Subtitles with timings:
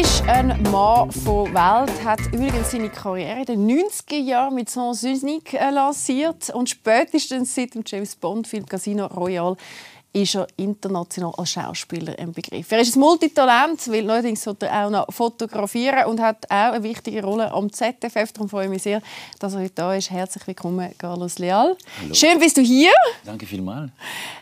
[0.00, 5.04] ist ein Mann von Welt, hat übrigens seine Karriere in den 90er Jahren mit Sans
[5.04, 9.56] Unique äh, lanciert und spätestens seit dem James Bond-Film Casino Royale
[10.12, 12.72] ist er international als Schauspieler im Begriff.
[12.72, 17.22] Er ist ein Multitalent, weil neuerdings er auch noch fotografieren und hat auch eine wichtige
[17.22, 18.32] Rolle am ZFF.
[18.32, 19.00] Darum freue ich mich sehr,
[19.38, 20.10] dass er heute da ist.
[20.10, 21.76] Herzlich willkommen, Carlos Leal.
[22.00, 22.14] Hallo.
[22.14, 22.92] Schön bist du hier.
[23.24, 23.92] Danke vielmals.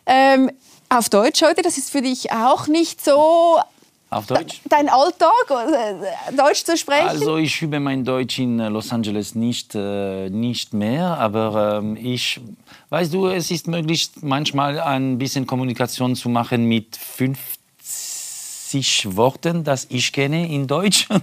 [0.06, 0.50] Ähm,
[0.88, 3.58] auf Deutsch heute, das ist für dich auch nicht so
[4.12, 4.60] Auf Deutsch?
[4.68, 5.94] dein Alltag, äh,
[6.36, 7.08] Deutsch zu sprechen?
[7.08, 11.96] Also ich übe mein Deutsch in äh, Los Angeles nicht, äh, nicht mehr, aber ähm,
[11.96, 12.38] ich,
[12.90, 19.86] weißt du, es ist möglich, manchmal ein bisschen Kommunikation zu machen mit 50 Worten, das
[19.88, 21.08] ich kenne in Deutsch.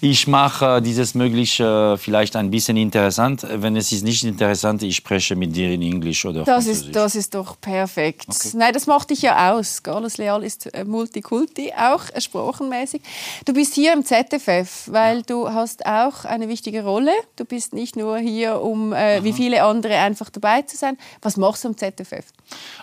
[0.00, 3.44] Ich mache dieses möglich äh, vielleicht ein bisschen interessant.
[3.50, 6.86] Wenn es ist nicht interessant, ich spreche mit dir in Englisch oder Das Französisch.
[6.86, 8.28] ist, das ist doch perfekt.
[8.54, 9.82] Nein, das macht dich ja aus.
[9.82, 13.02] Carlos Leal ist äh, Multikulti, auch äh, sprachenmäßig.
[13.44, 17.12] Du bist hier im ZFF, weil du hast auch eine wichtige Rolle.
[17.34, 20.96] Du bist nicht nur hier, um äh, wie viele andere einfach dabei zu sein.
[21.22, 22.24] Was machst du am ZFF?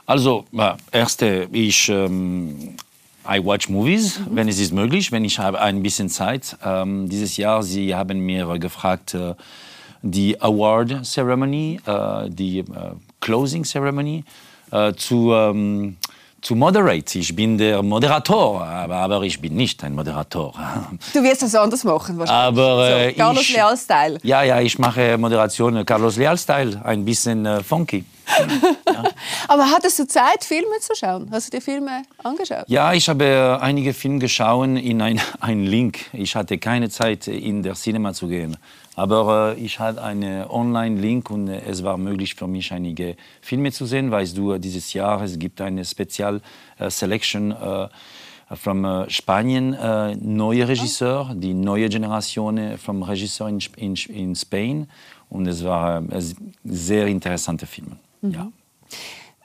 [0.06, 2.76] Also, äh, erste, ich ähm,
[3.28, 6.58] I watch movies, wenn es ist möglich, wenn ich habe ein bisschen Zeit.
[6.64, 9.34] Ähm, dieses Jahr, sie haben mir gefragt, äh,
[10.02, 12.66] die Award Ceremony, äh, die äh,
[13.20, 14.23] Closing Ceremony
[14.72, 15.98] äh, zu ähm,
[16.45, 17.17] zu moderate.
[17.17, 20.54] Ich bin der Moderator, aber, aber ich bin nicht ein Moderator.
[21.14, 22.62] Du wirst das anders machen wahrscheinlich.
[22.62, 24.20] Aber äh, so, Carlos ich, Leal-Style.
[24.22, 27.64] Ja, ja, ich mache Moderation äh, Carlos Leal-Style, ein bisschen äh,
[29.48, 31.30] Aber hattest du Zeit, Filme zu schauen?
[31.31, 32.66] Hast du dir Filme angeschaut?
[32.67, 36.00] Ja, ich habe einige Filme geschaut in ein, ein Link.
[36.14, 38.58] Ich hatte keine Zeit, in der Cinema zu gehen.
[38.95, 43.72] Aber äh, ich hatte einen Online-Link und äh, es war möglich für mich, einige Filme
[43.72, 44.09] zu sehen.
[44.09, 47.88] Weißt du, dieses Jahr es gibt eine Spezial-Selection äh,
[48.55, 54.36] von äh, Spanien, äh, neue Regisseur, die neue Generation äh, vom Regisseur in, in, in
[54.36, 54.89] Spanien.
[55.30, 56.22] Und es war äh,
[56.64, 57.98] sehr interessante Filme.
[58.33, 58.52] Ja.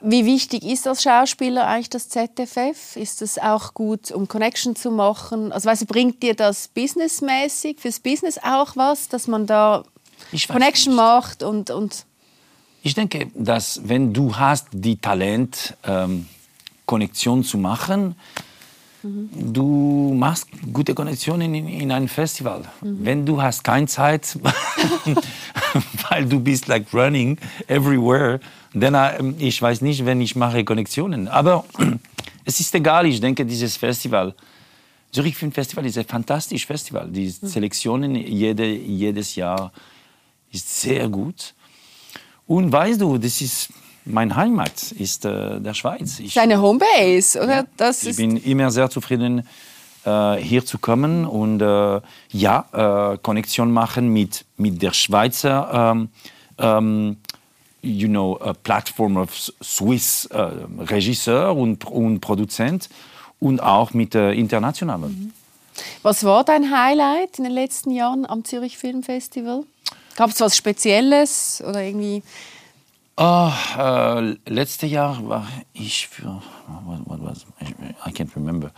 [0.03, 2.95] Wie wichtig ist als Schauspieler eigentlich das ZFF?
[2.95, 5.51] Ist es auch gut, um Connection zu machen?
[5.51, 9.83] Also weißt bringt dir das businessmäßig, fürs Business auch was, dass man da
[10.47, 11.01] Connection nicht.
[11.01, 12.05] macht und, und
[12.81, 16.27] Ich denke, dass wenn du hast die Talent, ähm,
[16.87, 18.15] Konnektion zu machen,
[19.03, 22.63] du machst gute Konnektionen in, in einem Festival.
[22.81, 24.37] Wenn du hast keine Zeit,
[26.09, 28.39] weil du bist like running everywhere,
[28.73, 31.27] dann äh, ich weiß nicht, wenn ich mache Konnektionen.
[31.27, 31.65] Aber
[32.45, 33.05] es ist egal.
[33.07, 34.35] Ich denke, dieses Festival
[35.11, 37.09] Zürich Film Festival ist ein fantastisches Festival.
[37.09, 39.71] Die Selektionen jede, jedes Jahr
[40.51, 41.53] ist sehr gut.
[42.47, 43.69] Und weißt du, das ist
[44.05, 46.19] mein Heimat, ist äh, der Schweiz.
[46.19, 47.65] Ich, seine Homebase, oder?
[47.77, 49.47] Das ich bin immer sehr zufrieden,
[50.05, 52.01] äh, hier zu kommen und äh,
[52.31, 56.09] ja, äh, Konnexion machen mit, mit der Schweizer ähm,
[56.57, 57.17] ähm,
[57.81, 59.29] you know, a platform of
[59.61, 62.89] Swiss äh, Regisseur und, und Produzent
[63.39, 65.33] und auch mit äh, internationalen.
[66.03, 69.63] was war dein Highlight in den letzten Jahren am Zürich Film Festival?
[70.15, 72.21] Gab es was Spezielles oder irgendwie?
[73.23, 76.41] Ah, äh, letztes Jahr war ich für
[76.85, 77.45] what, what was
[78.03, 78.71] I can't remember.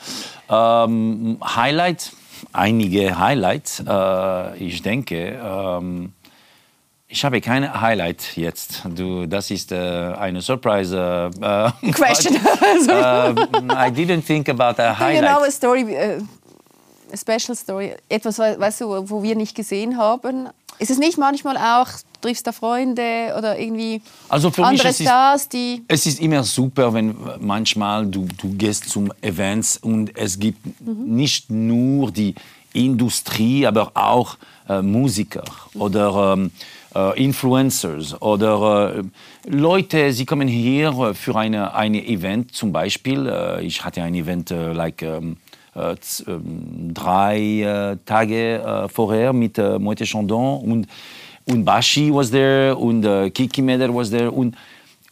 [0.49, 2.11] Ähm, Highlight,
[2.51, 3.81] einige Highlights.
[3.87, 6.11] Äh, ich denke, ähm,
[7.07, 8.81] ich habe keine Highlight jetzt.
[8.93, 11.31] Du, das ist äh, eine Surprise.
[11.39, 12.33] Äh, Question.
[12.33, 15.53] But, äh, I didn't think about a Do you know a highlight.
[15.53, 16.21] story, äh, a
[17.15, 20.49] special story, etwas, we- weißt du, wo wir nicht gesehen haben?
[20.79, 21.87] Ist es nicht manchmal auch,
[22.21, 25.83] triffst da Freunde oder irgendwie Also für mich andere ist Stars, die...
[25.87, 31.49] Es ist immer super, wenn manchmal du, du gehst zum Events und es gibt nicht
[31.51, 32.33] nur die
[32.73, 34.37] Industrie, aber auch
[34.67, 35.43] äh, Musiker
[35.75, 36.51] oder ähm,
[36.95, 39.03] äh, Influencers oder äh,
[39.47, 43.27] Leute, sie kommen hier für eine, eine Event zum Beispiel.
[43.27, 45.37] Äh, ich hatte ein Event äh, like ähm, äh, ähm,
[46.93, 50.87] drei äh, Tage äh, vorher mit äh, Moite Chandon und
[51.45, 54.55] und Bashi was there und äh, Kiki Meder was there und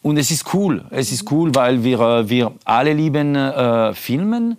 [0.03, 0.83] und es ist cool.
[0.89, 4.57] Es ist cool, weil wir, äh, wir alle lieben äh, Filmen.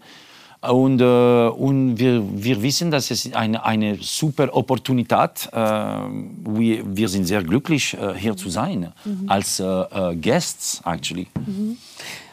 [0.60, 7.08] Und, äh, und wir, wir wissen, dass es eine, eine super Opportunität äh, wir, wir
[7.08, 8.92] sind sehr glücklich, äh, hier zu sein,
[9.26, 11.26] als äh, äh, Guests, actually.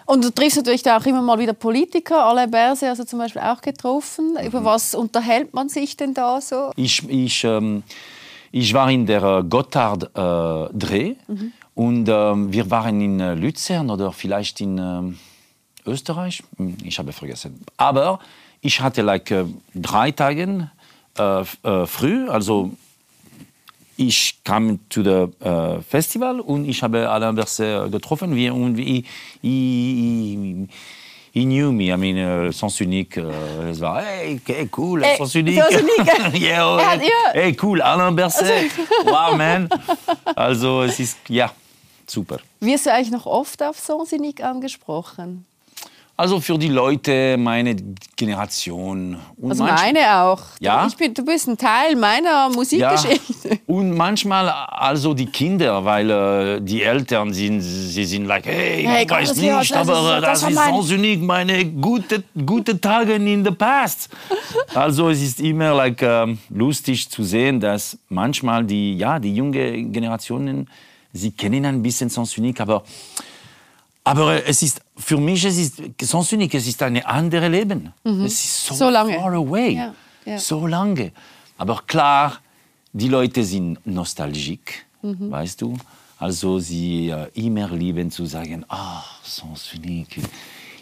[0.10, 3.44] Und du triffst natürlich da auch immer mal wieder Politiker, Alain Berset also zum Beispiel
[3.44, 4.34] auch getroffen.
[4.34, 4.48] Mhm.
[4.48, 6.72] Über was unterhält man sich denn da so?
[6.76, 7.84] Ich, ich, ähm,
[8.52, 11.14] ich war in der äh, Gotthard-Dreh
[11.76, 15.20] und ähm, wir waren in äh, Luzern oder vielleicht in ähm,
[15.86, 16.42] Österreich.
[16.58, 17.64] Hm, Ich habe vergessen.
[17.78, 18.20] Aber
[18.62, 19.46] ich hatte like äh,
[19.76, 20.72] drei Tage
[21.20, 22.72] äh, äh, früh, also
[24.00, 28.34] ich kam zu dem äh, Festival und ich habe Alain Berset getroffen.
[28.34, 29.06] Wir, und ich,
[29.42, 30.70] ich,
[31.34, 31.92] he knew me.
[31.92, 35.62] I mean, uh, Sens Unique, uh, es war, hey, okay, cool, Hey, Sens Unique.
[35.62, 36.34] Sens Unique.
[36.42, 37.34] yeah, oh, ja.
[37.34, 38.72] Hey, cool, Alain Berset.
[39.04, 39.68] wow, man.
[40.34, 41.52] Also, es ist, ja,
[42.08, 42.40] super.
[42.62, 45.46] Wirst du eigentlich noch oft auf Sonsinig angesprochen?
[46.20, 47.78] Also für die Leute, meine
[48.18, 49.16] Generation.
[49.38, 50.42] Und Also meine auch.
[50.60, 50.86] Ja?
[50.86, 53.60] Ich bin, du bist ein Teil meiner Musikgeschichte.
[53.68, 59.06] Und manchmal also die Kinder, weil äh, die Eltern sind, sie sind like, hey, Hey,
[59.06, 62.82] ich weiß ja, nicht, das ist- aber äh, das das, ist Unique, meine gute, gute
[62.82, 64.10] Tage in the past.
[64.76, 69.84] Also es ist immer like, ähm, lustig zu sehen, dass manchmal die, ja, die junge
[69.84, 70.68] Generationen,
[71.14, 72.84] sie kennen ein bisschen Sans Unique, aber
[74.12, 77.94] aber es ist für mich es ist Sans Unique, es ist ein anderes Leben.
[78.26, 78.78] Es ist so, Mhm.
[78.80, 79.14] So lange.
[79.20, 79.94] far away, Ja,
[80.26, 80.38] ja.
[80.40, 81.12] so lange.
[81.58, 82.40] Aber klar,
[82.94, 85.32] die Leute sind nostalgisch, Mhm.
[85.32, 85.78] weißt du.
[86.18, 90.20] Also sie äh, immer lieben zu sagen, ah, Sans Unique.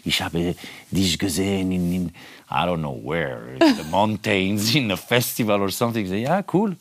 [0.04, 0.54] Ich habe
[0.90, 2.04] dich gesehen in, in
[2.50, 6.06] I don't know where, in the mountains, in a festival or something.
[6.06, 6.76] Ja, cool.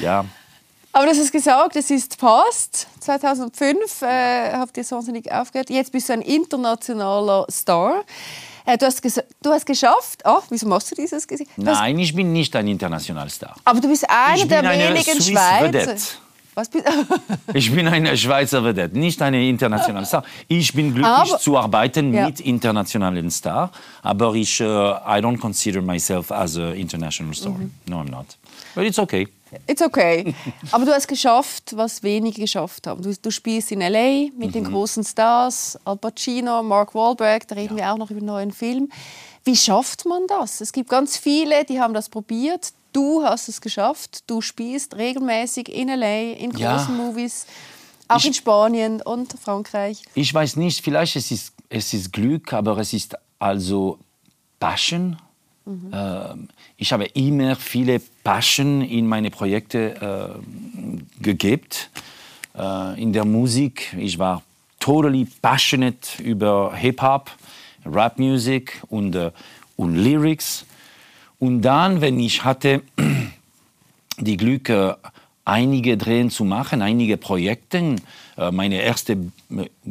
[0.00, 0.24] Ja,
[0.92, 2.86] Aber du hast gesagt, es ist Past.
[3.00, 5.70] 2005 äh, habt ihr Sonsinig aufgehört.
[5.70, 8.04] Jetzt bist du ein internationaler Star.
[8.64, 9.00] Äh, du, hast
[9.42, 10.22] du hast geschafft.
[10.24, 11.26] Oh, wieso machst du dieses?
[11.30, 13.54] Hast, nein, ich bin nicht ein internationaler Star.
[13.64, 15.64] aber du bist einer der wenigen Schweizer.
[15.72, 15.96] Vedette.
[16.54, 16.84] Was bist
[17.54, 20.24] Ich bin eine Schweizer Vedette, nicht eine internationale Star.
[20.48, 22.26] Ich bin glücklich Aber- zu arbeiten Ja.
[22.26, 23.70] mit internationalen Star,
[24.02, 27.52] aber ich, äh, I don't consider myself as an international star.
[27.52, 27.72] Mhm.
[27.86, 28.26] No, I'm not.
[28.74, 29.28] But it's okay.
[29.66, 30.34] It's okay.
[30.72, 33.02] Aber du hast geschafft, was wenige geschafft haben.
[33.02, 34.30] Du, du spielst in L.A.
[34.36, 34.52] mit Mhm.
[34.52, 38.52] den großen Stars, Al Pacino, Mark Wahlberg, da reden wir auch noch über einen neuen
[38.52, 38.90] Film.
[39.44, 40.60] Wie schafft man das?
[40.60, 42.72] Es gibt ganz viele, die haben das probiert.
[42.92, 44.24] Du hast es geschafft.
[44.26, 46.88] Du spielst regelmäßig in L.A., in großen Ja.
[46.88, 47.46] Movies,
[48.08, 50.02] auch Ich- in Spanien und Frankreich.
[50.14, 53.98] Ich weiß nicht, vielleicht es ist es ist Glück, aber es ist also
[54.58, 55.18] Passion.
[55.92, 61.62] Ähm, ich habe immer viele Passion in meine Projekte äh, gegeben.
[62.56, 64.42] Äh, in der Musik, ich war
[64.80, 67.30] totally passionate über Hip-Hop,
[67.84, 69.30] Rap-Music und, äh,
[69.76, 70.64] und Lyrics.
[71.38, 72.82] Und dann, wenn ich hatte
[74.18, 74.94] die Glück, äh,
[75.48, 77.96] einige Drehen zu machen, einige Projekte.
[78.36, 79.16] Äh, Mein erstes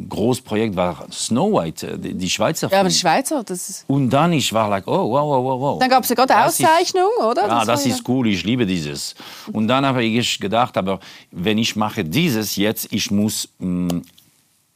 [0.08, 3.84] Großprojekt war Snow White, äh, die Schweizer Ja, aber die Schweizer, das ist...
[3.88, 5.78] Und dann ich war like, oh, wow, wow, wow.
[5.80, 7.46] Dann gab es ja gerade Das ist- Auszeichnung, oder?
[7.46, 9.14] Ja, das, ja- ist cool, ich liebe dieses.
[9.52, 11.00] Und dann habe ich gedacht, aber
[11.30, 14.02] wenn ich mache dieses jetzt, ich muss mh,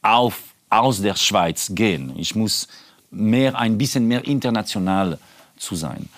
[0.01, 0.39] auf,
[0.69, 2.13] aus der Schweiz gehen.
[2.17, 2.67] Ich muss
[3.09, 5.17] mehr, ein bisschen mehr international
[5.57, 6.09] zu sein.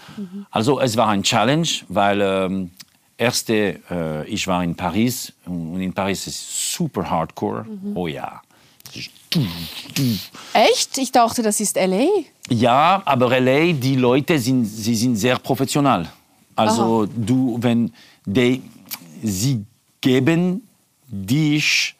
[0.49, 2.71] Also es war ein Challenge, weil ähm,
[3.17, 7.65] erste, äh, ich war in Paris und in Paris ist super hardcore.
[7.93, 8.41] Oh ja.
[10.53, 10.97] Echt?
[10.97, 12.07] Ich dachte, das ist L.A.
[12.49, 16.07] Ja, aber LA, die Leute sind, sie sind sehr professional.
[16.55, 17.91] Also du, wenn
[18.25, 18.61] die,
[19.21, 19.65] sie
[19.99, 20.61] geben
[21.07, 21.95] dich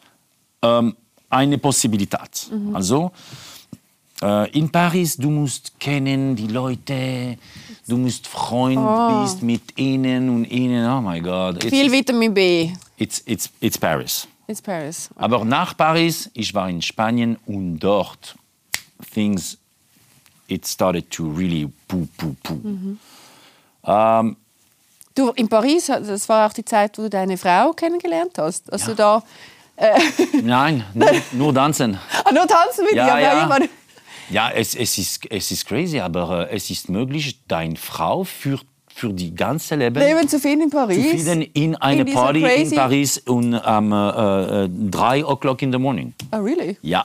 [0.62, 0.96] ähm,
[1.28, 2.50] eine Possibilität.
[2.72, 3.10] Also äh,
[4.52, 7.36] in Paris, du musst kennen die Leute,
[7.86, 8.80] du musst Freund
[9.22, 10.88] bist mit ihnen und ihnen.
[10.90, 12.70] Oh my God, it's, Viel Vitamin B.
[12.96, 14.26] it's, it's, it's Paris.
[14.48, 15.10] It's Paris.
[15.16, 18.36] Aber nach Paris, ich war in Spanien und dort
[19.12, 19.58] things
[20.48, 22.60] it started to really poo poo poo.
[25.14, 28.70] Du, in Paris, das war auch die Zeit, wo du deine Frau kennengelernt hast.
[28.72, 29.22] Als du da...
[30.42, 31.98] Nein, nur, nur tanzen.
[32.24, 33.30] Ah, nur tanzen mit Ja, dir?
[33.32, 33.68] aber ja.
[34.30, 38.58] Ja, es, es, ist, es ist crazy, aber äh, es ist möglich, deine Frau für,
[38.92, 41.24] für die ganze Leben Leben zu finden in Paris.
[41.24, 45.78] finden in eine In Party in Paris um am äh, äh, 3 o'clock in the
[45.78, 46.12] morning.
[46.30, 46.76] Ah, really?
[46.82, 47.04] Ja.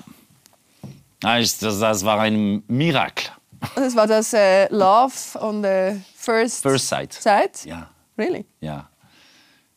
[1.19, 3.29] Das, das, das war ein Mirakel.
[3.75, 7.13] Das war das äh, Love on the First, First sight.
[7.13, 7.63] Sight?
[7.65, 7.89] Ja.
[8.17, 8.45] Really?
[8.59, 8.89] Ja.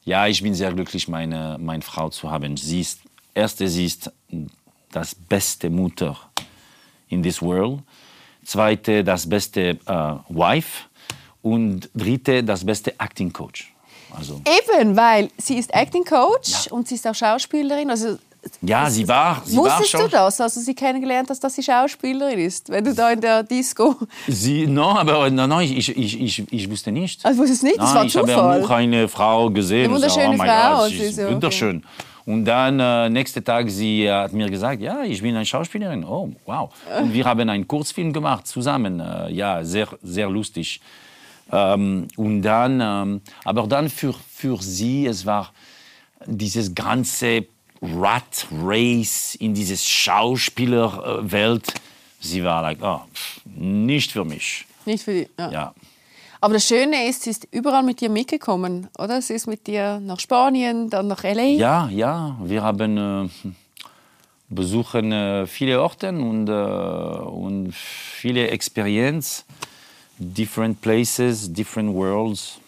[0.04, 2.56] Ja, ich bin sehr glücklich, meine, meine Frau zu haben.
[2.56, 3.00] Sie ist,
[3.34, 4.10] erste, sie ist
[4.90, 6.16] das beste Mutter
[7.08, 7.80] in this world.
[8.44, 10.84] Zweite, das beste äh, Wife.
[11.42, 13.74] Und dritte, das beste Acting Coach.
[14.16, 17.90] Also, Eben, weil sie ist Acting Coach und sie ist auch Schauspielerin.
[17.90, 18.16] Also,
[18.62, 20.02] ja, sie war, sie war wusstest schon.
[20.02, 22.68] du das, als du sie kennengelernt hast, dass sie Schauspielerin ist?
[22.68, 23.96] Wenn du da in der Disco...
[24.28, 27.24] Sie, no, aber no, no, ich, ich, ich, ich wusste nicht.
[27.24, 27.78] Also, wusstest nicht?
[27.78, 28.64] Das Nein, war ich habe Zufall.
[28.64, 29.86] auch eine Frau gesehen.
[29.86, 31.80] Eine und so, wunderschöne oh Frau, und sie ist okay.
[32.26, 36.04] Und dann, äh, nächsten Tag, sie hat mir gesagt, ja, ich bin eine Schauspielerin.
[36.04, 36.70] Oh, wow.
[37.00, 39.00] Und wir haben einen Kurzfilm gemacht zusammen.
[39.00, 40.80] Äh, ja, sehr, sehr lustig.
[41.52, 45.52] Ähm, und dann, ähm, aber dann für, für sie, es war
[46.26, 47.46] dieses ganze
[47.82, 51.74] Rat Race in dieses Schauspielerwelt.
[52.20, 54.64] Sie war like, oh, pff, nicht für mich.
[54.86, 55.28] Nicht für die.
[55.38, 55.50] Ja.
[55.50, 55.74] Ja.
[56.44, 59.22] Aber das Schöne ist, sie ist überall mit dir mitgekommen, oder?
[59.22, 61.42] Sie ist mit dir nach Spanien, dann nach LA.
[61.56, 63.28] Ja, ja, wir haben äh,
[64.50, 69.46] besuchen äh, viele Orte und, äh, und viele Experience,
[70.18, 72.58] different places, different worlds.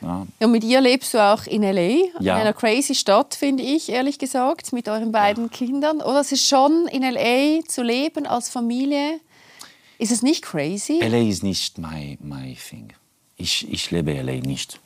[0.00, 0.26] Ja.
[0.40, 2.36] Und mit ihr lebst du auch in LA, Ja.
[2.36, 6.00] in einer crazy Stadt, finde ich, ehrlich gesagt, mit euren beiden Kindern.
[6.00, 9.20] Oder es ist schon in LA zu leben als Familie.
[9.98, 10.98] Ist es nicht crazy?
[11.02, 12.94] LA ist nicht my, my thing.
[13.42, 14.78] Ich, ich lebe LA nicht.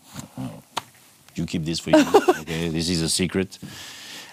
[1.34, 1.98] You keep this for you.
[2.40, 3.58] Okay, this is a secret.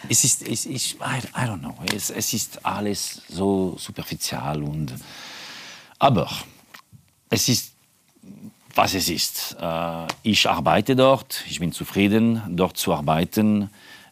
[0.07, 1.75] Es ist, es, ich, I, I don't know.
[1.93, 4.93] Es, es ist alles so superficial und,
[5.99, 6.29] aber
[7.29, 7.73] es ist,
[8.73, 9.57] was es ist.
[9.59, 11.43] Äh, ich arbeite dort.
[11.49, 13.69] Ich bin zufrieden, dort zu arbeiten.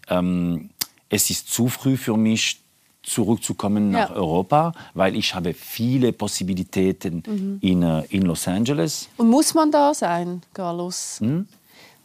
[0.10, 0.72] Ähm,
[1.08, 2.61] es ist zu früh für mich,
[3.04, 4.16] zurückzukommen nach Ja.
[4.16, 9.10] Europa, weil ich habe viele Possibilitäten in, äh, in Los Angeles.
[9.18, 11.18] Und muss man da sein, Carlos?
[11.20, 11.48] Hm?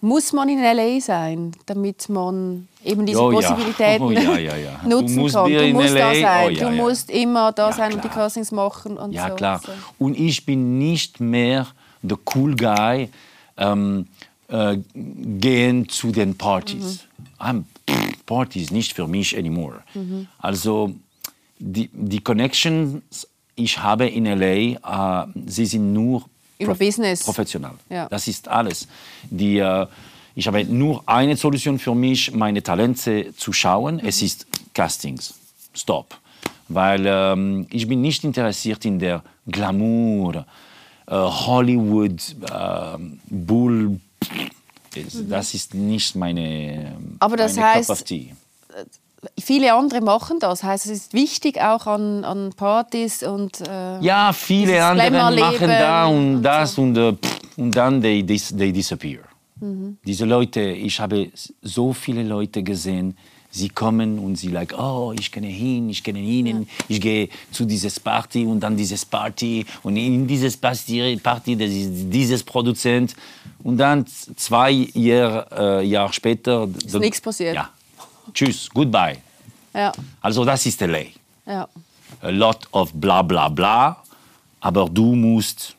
[0.01, 3.51] Muss man in LA sein, damit man eben diese Oh ja.
[3.51, 4.81] Possibilitäten Oh ja, ja, ja.
[4.83, 5.47] Du nutzen musst kann?
[5.47, 6.21] wieder Du musst da LA.
[6.21, 8.25] sein, Oh du musst immer da sein und die klar.
[8.25, 9.35] Castings machen und Ja, so.
[9.35, 9.61] klar.
[9.99, 11.67] Und ich bin nicht mehr
[12.03, 13.09] der cool guy,
[13.57, 14.07] ähm,
[14.49, 17.01] äh, gehen zu den Partys.
[17.41, 19.83] I'm, pff, Partys nicht für mich anymore.
[20.39, 20.95] Also
[21.59, 26.25] die, die Connections, ich habe in LA, äh, sie sind nur
[26.59, 27.25] Über Business.
[27.25, 27.73] professional.
[27.89, 28.09] Ja.
[28.09, 28.87] Das ist alles.
[29.31, 29.87] Die, äh,
[30.35, 34.01] ich habe nur eine Solution für mich, meine Talente zu schauen.
[34.01, 35.35] Es ist Castings.
[35.75, 36.19] Stop.
[36.69, 40.45] Weil ähm, ich bin nicht interessiert in der Glamour,
[41.07, 42.99] äh, Hollywood, äh,
[43.31, 44.01] Bull.
[45.29, 48.35] Das ist nicht meine, Aber das meine heißt, Tea.
[49.43, 50.63] Viele andere machen das.
[50.63, 56.07] Heißt, es ist wichtig auch an, an Partys und äh, Ja, viele andere machen da
[56.07, 59.23] und und das und, äh, pff, und dann they, dis, they disappear.
[59.61, 59.99] Mhm.
[60.07, 61.31] Diese Leute, ich habe
[61.63, 63.17] so viele Leute gesehen,
[63.57, 67.65] sie kommen und sie like, oh, ich kenne ihn, ich kenne ihn, ich gehe zu
[67.65, 73.17] dieses Party und dann dieses Party und in dieses Party, Party das ist dieses Produzent
[73.63, 77.55] und dann zwei Jahr, äh, Jahre später ist nichts passiert.
[77.55, 77.71] Ja,
[78.33, 79.17] tschüss, goodbye.
[79.75, 81.05] ja, Also das ist LA
[81.47, 81.69] ja.
[82.21, 83.97] a lot of bla bla bla,
[84.61, 85.77] aber du musst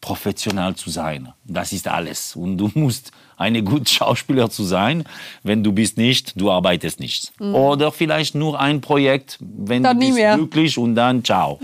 [0.00, 1.32] professionell zu sein.
[1.44, 2.36] Das ist alles.
[2.36, 5.04] Und du musst eine gute Schauspieler zu sein.
[5.42, 7.32] Wenn du bist nicht, du arbeitest nicht.
[7.40, 9.84] Oder vielleicht nur ein Projekt, wenn Mhm.
[9.84, 10.34] Dann du bist mehr.
[10.36, 11.58] glücklich und dann ciao.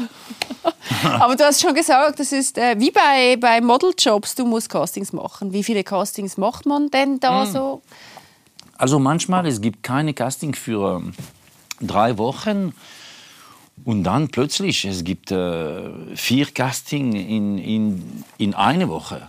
[1.21, 5.13] Aber du hast schon gesagt, das ist äh, wie bei, bei Modeljobs, du musst Castings
[5.13, 5.53] machen.
[5.53, 7.53] Wie viele Castings macht man denn da Hm.
[7.53, 7.83] so?
[8.79, 11.13] Also manchmal, es gibt keine Casting für ähm,
[11.81, 12.73] drei Wochen.
[13.85, 15.81] Und dann plötzlich, es gibt äh,
[16.15, 19.29] vier Casting in, in, in eine Woche.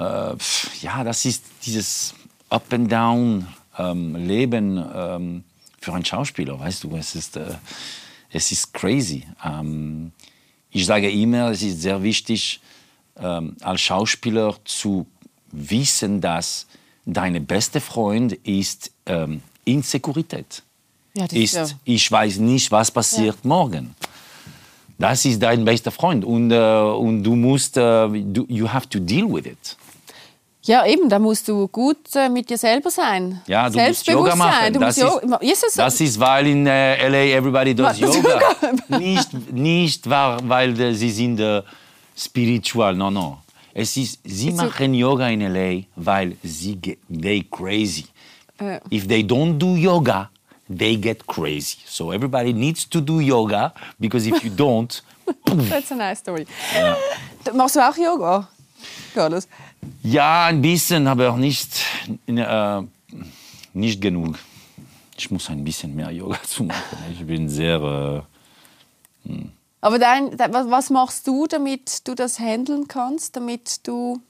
[0.00, 0.36] Äh,
[0.82, 2.14] ja, das ist dieses
[2.48, 3.46] Up and Down
[3.78, 5.44] ähm, Leben ähm,
[5.80, 7.54] für einen Schauspieler, weißt du, es ist, äh,
[8.30, 9.26] es ist crazy.
[9.44, 10.12] Ähm,
[10.70, 12.60] ich sage immer, es ist sehr wichtig,
[13.18, 15.06] ähm, als Schauspieler zu
[15.52, 16.66] wissen, dass
[17.04, 20.62] deine beste Freund ist ähm, Insekurität.
[21.14, 23.94] Ja, das Ist, ja- ich weiß nicht, was passiert morgen.
[24.98, 28.98] Das ist dein bester Freund und, äh, und du musst, äh, du, you have to
[29.00, 29.76] deal with it.
[30.70, 33.40] Ja, eben, da musst du gut äh, mit dir selber sein.
[33.48, 34.72] Ja, du musst Yoga machen.
[34.72, 35.82] Du das, ist, Jo- ist so?
[35.82, 38.38] das ist, weil in äh, LA everybody does Was, Yoga.
[38.98, 41.62] nicht, nicht wa- weil äh, sie sind äh,
[42.16, 43.38] spiritual, no, no.
[43.74, 48.04] Es ist, sie Ist so- machen Yoga in LA, weil sie get, they crazy.
[48.60, 48.78] Ja.
[48.90, 50.30] If they don't do yoga,
[50.68, 51.78] they get crazy.
[51.86, 55.02] So everybody needs to do yoga, because if you don't,
[55.70, 56.46] That's a nice story.
[57.44, 58.48] Du- Machst du auch Yoga?
[59.14, 59.46] Carlos?
[60.02, 61.70] Ja, ein bisschen, aber nicht,
[62.26, 62.82] äh,
[63.72, 64.38] nicht genug.
[65.16, 66.98] Ich muss ein bisschen mehr Yoga zu machen.
[67.12, 68.24] Ich bin sehr...
[69.26, 69.32] Äh,
[69.82, 74.20] Aber dein, de- was, machst du, damit du das handeln kannst, damit du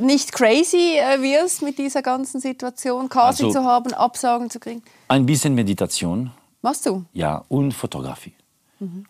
[0.00, 4.82] nicht crazy äh, wirst mit dieser ganzen Situation, Casting Also- zu haben, Absagen zu kriegen?
[5.08, 6.30] Ein bisschen Meditation,
[6.62, 7.04] Machst du?
[7.12, 8.32] ja, und Fotografie.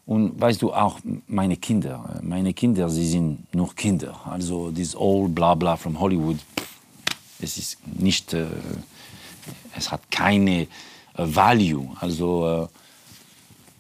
[0.07, 4.15] Und weißt du, auch meine Kinder, meine Kinder, sie sind nur Kinder.
[4.25, 6.37] Also this all bla bla from Hollywood,
[7.41, 8.47] es ist nicht, äh,
[9.77, 10.67] es hat keine äh,
[11.17, 11.89] Value.
[12.01, 12.67] Also äh,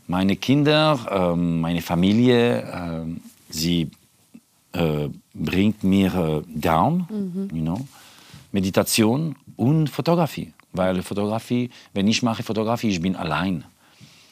[0.08, 3.04] meine Kinder, äh, meine Familie, äh,
[3.50, 3.90] sie
[4.72, 7.06] äh, bringt mir äh, down,
[7.52, 7.86] you know,
[8.52, 10.52] Meditation und Fotografie.
[10.72, 13.64] Weil Fotografie, wenn ich mache Fotografie, ich bin allein.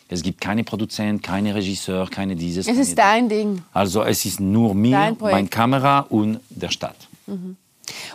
[0.08, 2.68] Es gibt keine Produzent, keine Regisseur, keine dieses.
[2.68, 3.62] Es ist dein Ding.
[3.72, 6.96] also es ist nur mir, meine Kamera und der Stadt.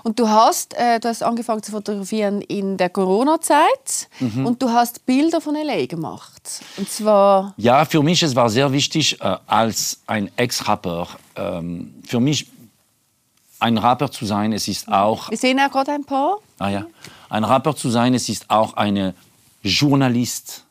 [0.04, 4.46] Und du hast, äh, du hast angefangen zu fotografieren in der Corona-Zeit Mhm.
[4.46, 6.62] und du hast Bilder von LA gemacht.
[6.78, 12.20] Und zwar Ja, für mich es war sehr wichtig, äh, als ein Ex-Rapper, ähm, für
[12.20, 12.48] mich
[13.60, 16.38] ein Rapper zu sein, es ist auch, Wir sehen auch gerade ein paar.
[16.60, 16.86] ah ja,
[17.30, 19.14] ein Rapper zu sein, es ist auch eine
[19.62, 20.66] Journalist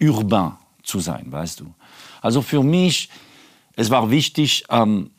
[0.00, 1.74] urbain zu sein, weißt du.
[2.20, 3.08] Also für mich,
[3.76, 5.10] es war wichtig, ähm,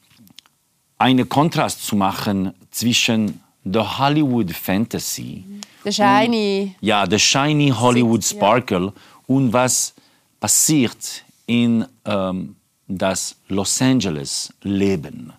[0.98, 5.44] einen Kontrast zu machen zwischen der Hollywood Fantasy
[5.84, 6.76] Der Shiny.
[6.82, 8.24] ja, the shiny Hollywood.
[8.24, 8.94] Sparkle
[9.28, 9.94] und was
[10.40, 12.56] passiert in ähm,
[12.88, 15.34] das Los Angeles Leben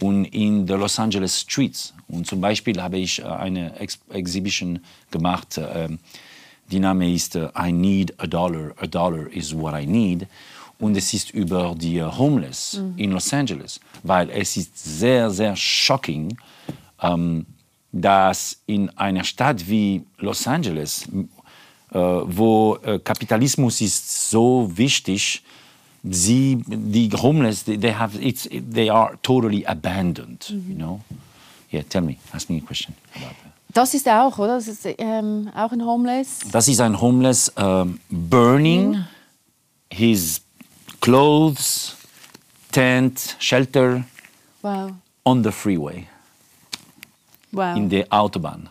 [0.00, 1.94] und in the Los Angeles Streets.
[2.08, 4.80] Und zum Beispiel habe ich äh, eine Ex Exhibition
[5.10, 5.88] gemacht, äh,
[6.70, 10.26] die Name ist I Need a Dollar, a Dollar is what I need.
[10.78, 15.54] Und es ist über die äh, Homeless in Los Angeles, weil es ist sehr, sehr
[15.54, 16.36] shocking,
[17.02, 17.44] ähm,
[17.92, 21.06] dass in einer Stadt wie Los Angeles,
[21.92, 25.42] äh, wo äh, Kapitalismus ist so wichtig,
[26.02, 31.00] sie, die homeless, they, have, it's, they are totally abandoned, you know.
[31.70, 33.49] Yeah, tell me, ask me a question about that.
[33.72, 34.56] Das ist auch, oder?
[34.56, 36.40] Das ist ähm, auch ein Homeless.
[36.50, 39.04] Das ist ein homeless um, burning
[39.92, 40.40] his
[41.00, 41.96] clothes,
[42.72, 44.04] tent, shelter
[44.62, 44.92] Wow.
[45.24, 46.06] on the freeway.
[47.52, 47.76] Wow.
[47.76, 48.68] in der Autobahn.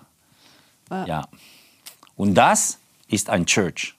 [0.89, 1.07] Wow.
[1.07, 1.27] Ja.
[2.15, 2.77] Und das
[3.09, 3.93] ist ein Church.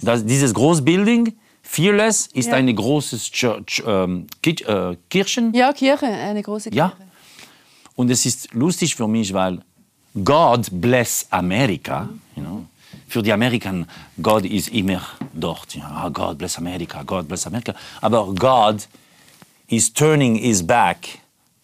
[0.00, 2.54] Das, dieses Großbuilding, Fearless, ist Ja.
[2.54, 5.52] eine große Church, ähm, äh, Kirchen.
[5.54, 6.76] ja, Kirche, eine große Kirche.
[6.78, 6.92] Ja.
[7.96, 9.60] Und es ist lustig für mich, weil
[10.22, 12.08] God bless America.
[12.36, 12.66] You know?
[13.08, 13.86] Für die Amerikaner,
[14.20, 15.00] Gott ist immer
[15.32, 15.74] dort.
[15.74, 17.74] Ja, Ah, God bless America, God bless America.
[18.00, 18.86] Aber God
[19.68, 21.18] is turning his back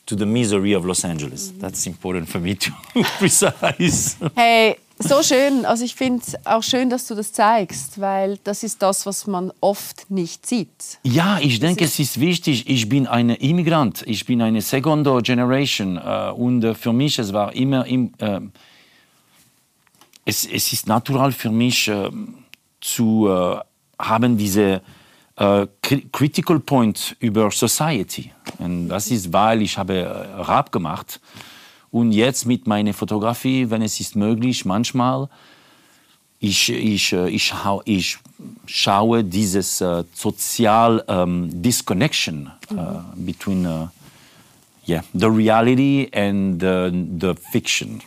[0.07, 1.53] to the misery of Los Angeles.
[1.61, 2.71] That's important for me to
[3.19, 4.17] precise.
[4.35, 5.65] Hey, so schön.
[5.65, 9.27] Also ich finde es auch schön, dass du das zeigst, weil das ist das, was
[9.27, 10.99] man oft nicht sieht.
[11.03, 12.69] Ja, ich denke, es ist wichtig.
[12.69, 14.03] Ich bin ein Immigrant.
[14.07, 15.97] Ich bin eine Second Generation.
[15.97, 18.41] Äh, und äh, für mich, es war immer, im, äh,
[20.25, 22.11] es, es ist natural für mich äh,
[22.81, 23.59] zu äh,
[23.99, 24.81] haben diese
[25.37, 28.33] äh, cri- critical point über Society.
[28.59, 31.21] Und das ist, weil ich habe Rap gemacht
[31.91, 35.29] und jetzt mit meiner Fotografie, wenn es ist möglich, manchmal
[36.41, 37.53] ich, ich, äh, ich,
[37.85, 38.19] ich
[38.67, 42.75] schaue dieses äh, sozial ähm, disconnection äh,
[43.15, 43.89] between äh,
[44.89, 48.01] yeah, the reality and the, the fiction.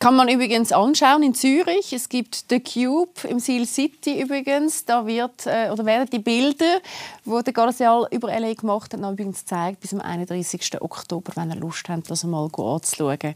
[0.00, 1.92] Kann man übrigens anschauen in Zürich.
[1.92, 4.86] Es gibt The Cube im Seal City übrigens.
[4.86, 6.80] Da wird, äh, oder werden die Bilder,
[7.26, 10.80] die der Garcial über LA gemacht hat, noch übrigens gezeigt bis am 31.
[10.80, 13.34] Oktober, wenn ihr Lust habt, das mal anzuschauen.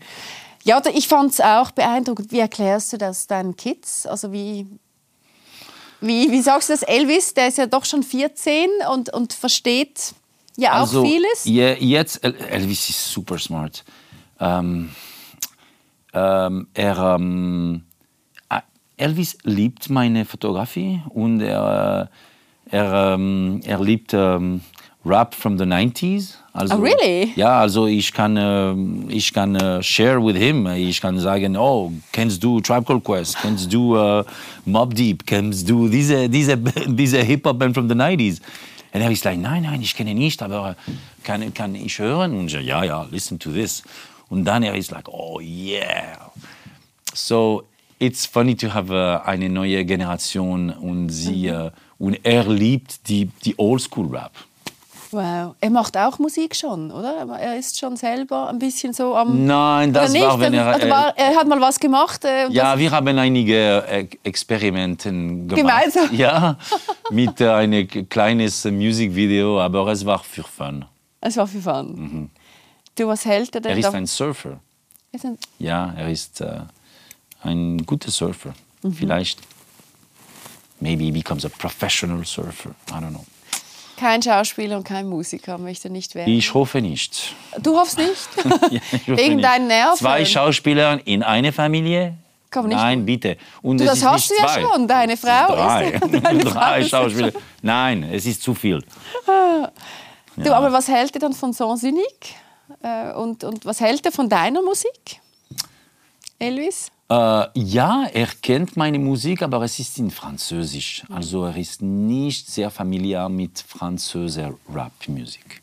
[0.63, 2.33] Ja, ich fand es auch beeindruckend.
[2.33, 4.07] Wie erklärst du das deinen Kids?
[4.07, 4.67] Also wie,
[6.01, 6.83] wie, wie sagst du das?
[6.83, 10.15] Elvis, der ist ja doch schon 14 und, und versteht
[10.57, 11.45] ja auch vieles.
[11.45, 13.85] Ja, jetzt, El- Elvis ist super smart.
[14.41, 14.89] Ähm,
[16.15, 17.83] ähm, er, ähm,
[18.49, 18.63] ah,
[18.97, 22.11] Elvis liebt meine Fotografie und er,
[22.71, 24.61] er, ähm, er liebt ähm,
[25.05, 26.37] Rap from the 90s.
[26.55, 27.33] Also, Oh, really?
[27.37, 30.67] Ja, also ich kann, ähm, ich kann äh, share with him.
[30.69, 33.37] Ich kann sagen, oh, kennst du Tribe Called Quest?
[33.43, 34.25] Kennst du äh,
[34.65, 35.27] Mob Deep?
[35.27, 38.41] Kennst du diese, diese, diese Hip-Hop-Band from the 90s?
[38.95, 40.77] Und er ist like, nein, nein, ich kenne nicht, aber
[41.25, 42.39] kann, kann ich hören?
[42.39, 43.83] Und ich, ja, ja, listen to this.
[44.29, 46.31] Und dann er ist like, oh yeah.
[47.15, 47.63] So
[47.99, 51.57] it's funny to have uh, eine neue Generation und sie Mhm.
[51.67, 54.33] uh, und er liebt die die Oldschool Rap.
[55.13, 55.55] Wow.
[55.61, 57.25] Er macht auch Musik schon, oder?
[57.39, 59.47] Er ist schon selber ein bisschen so am.
[59.47, 60.23] Nein, das nicht?
[60.25, 60.75] war, wenn er.
[60.75, 62.25] Oder war, er hat mal was gemacht.
[62.25, 65.61] Äh, ja, wir haben einige äh, Experimenten gemacht.
[65.61, 66.09] Gemeinsam?
[66.17, 66.57] Ja,
[67.13, 70.85] mit äh, einem kleines Musikvideo, aber es war für Fun.
[71.21, 72.31] es war für Fun.
[72.97, 73.73] Du, was hält er denn?
[73.73, 74.61] Er ist ein Surfer.
[75.13, 76.61] Ist ein- Ja, er ist äh,
[77.43, 78.55] ein guter Surfer.
[78.83, 78.93] Mhm.
[78.95, 79.41] Vielleicht,
[80.81, 82.71] maybe he becomes a professional surfer.
[82.91, 83.25] I don't know.
[83.97, 86.33] Kein Schauspieler und kein Musiker möchte nicht werden.
[86.33, 87.35] Ich hoffe nicht.
[87.63, 88.29] Du hoffst nicht?
[88.71, 89.45] Ja, hoffe Wegen nicht.
[89.49, 89.97] deinen Nerven.
[89.99, 92.17] Zwei Schauspieler in einer Familie?
[92.57, 93.37] aber nicht Nein, bitte.
[93.63, 94.61] Und Du, das hast du ja zwei.
[94.63, 94.87] schon.
[94.87, 96.03] Deine Frau Drei, ist.
[96.25, 97.33] Deine Frau Drei ist- Schauspieler.
[97.63, 98.81] Nein, es ist zu viel.
[100.37, 102.35] Du, aber was hält dir dann von Sans Unique?
[102.85, 105.21] Äh, und, und was hält er von deiner Musik?
[106.39, 106.91] Elvis?
[107.09, 111.03] Äh, ja, er kennt meine Musik, aber es ist in Französisch.
[111.09, 115.63] Also er ist nicht sehr familiar mit französischer Rap-Musik.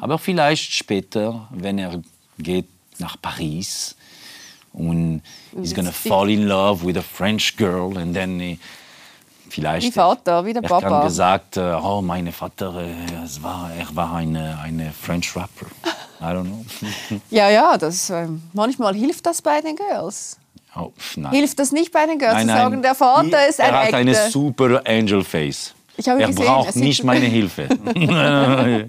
[0.00, 2.02] Aber vielleicht später, wenn er
[2.38, 2.66] geht
[2.98, 3.94] nach Paris
[4.72, 5.20] und
[5.54, 8.58] he's gonna fall in love with a French girl and then
[9.48, 10.88] vielleicht Wie Vater, wie der er Papa.
[10.88, 15.66] kann gesagt, äh, oh, mein Vater, äh, es war, er war eine, eine French Rapper.
[16.20, 16.64] I don't know.
[17.30, 20.38] Ja, ja, das, ähm, manchmal hilft das bei den Girls.
[20.74, 20.92] Oh.
[21.30, 22.62] Hilft das nicht bei den Girls Nein, zu nein.
[22.62, 24.30] sagen, der Vater ist ein Er hat eine Actor?
[24.30, 25.74] super Angel Face.
[25.96, 27.68] Ich habe er gesehen, braucht nicht meine Hilfe.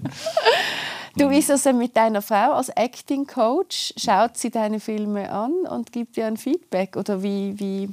[1.18, 5.90] Du bist also mit deiner Frau als Acting Coach, schaut sie deine Filme an und
[5.90, 7.88] gibt dir ein Feedback oder wie, wie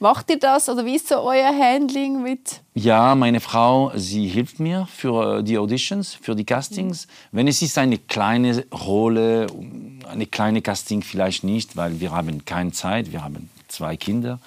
[0.00, 2.60] macht ihr das oder wie ist so euer Handling mit?
[2.74, 7.06] ja, meine Frau, sie hilft mir für die Auditions, für die Castings.
[7.30, 9.46] Wenn es ist eine kleine Rolle,
[10.10, 14.40] eine kleine Casting vielleicht nicht, weil wir haben keine Zeit, wir haben zwei Kinder.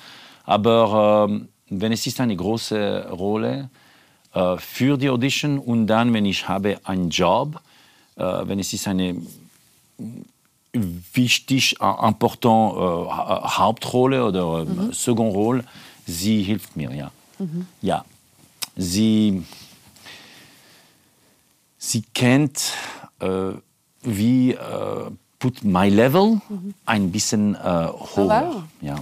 [0.45, 3.69] Aber ähm, wenn es ist eine große Rolle
[4.33, 7.61] äh, für die Audition und dann, wenn ich habe einen Job,
[8.17, 9.15] äh, wenn es ist eine
[11.13, 12.79] wichtig, important äh,
[13.11, 15.63] Ha- Hauptrolle oder äh, Secondrolle,
[16.05, 17.11] sie hilft mir, ja.
[17.81, 18.03] Ja,
[18.75, 19.43] sie,
[21.77, 22.73] sie kennt,
[23.19, 23.51] äh,
[24.01, 24.57] wie äh,
[25.39, 26.41] put my level
[26.85, 27.57] ein bisschen äh,
[28.15, 28.51] hoher.
[28.53, 28.63] wow.
[28.81, 28.95] Ja.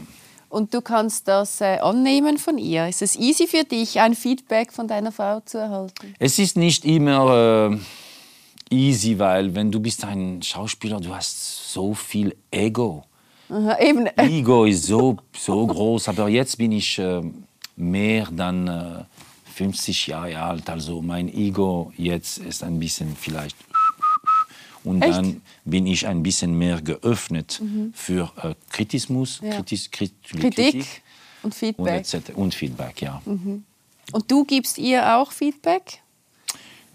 [0.49, 2.87] Und du kannst das äh, annehmen von ihr.
[2.87, 6.13] Ist es easy für dich, ein Feedback von deiner Frau zu erhalten?
[6.19, 7.77] Es ist nicht immer
[8.69, 13.03] easy, weil wenn du bist ein Schauspieler, du hast so viel Ego.
[13.49, 14.07] Aha, eben.
[14.17, 17.21] Ego ist so, so groß, aber jetzt bin ich äh,
[17.75, 19.03] mehr dann äh,
[19.53, 20.69] 50 Jahre alt.
[20.69, 23.55] Also mein Ego jetzt ist ein bisschen vielleicht.
[24.83, 25.15] Und Echt?
[25.15, 27.61] dann bin ich ein bisschen mehr geöffnet
[27.93, 29.55] für äh, Kritismus, Ja.
[29.55, 30.75] Kritis, Krit Kritik
[31.41, 31.99] und und, Feedback.
[32.13, 32.31] etc.
[32.35, 33.01] und Feedback.
[33.01, 33.21] Ja.
[33.25, 36.01] Und du gibst ihr auch Feedback?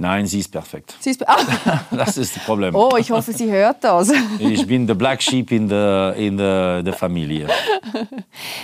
[0.00, 0.96] Nein, sie ist perfekt.
[0.98, 1.36] Sie ist ah,
[1.90, 2.74] Das ist das Problem.
[2.74, 4.10] oh, ich hoffe, sie hört das.
[4.38, 7.46] Ich bin der Black Sheep in der in der der Familie.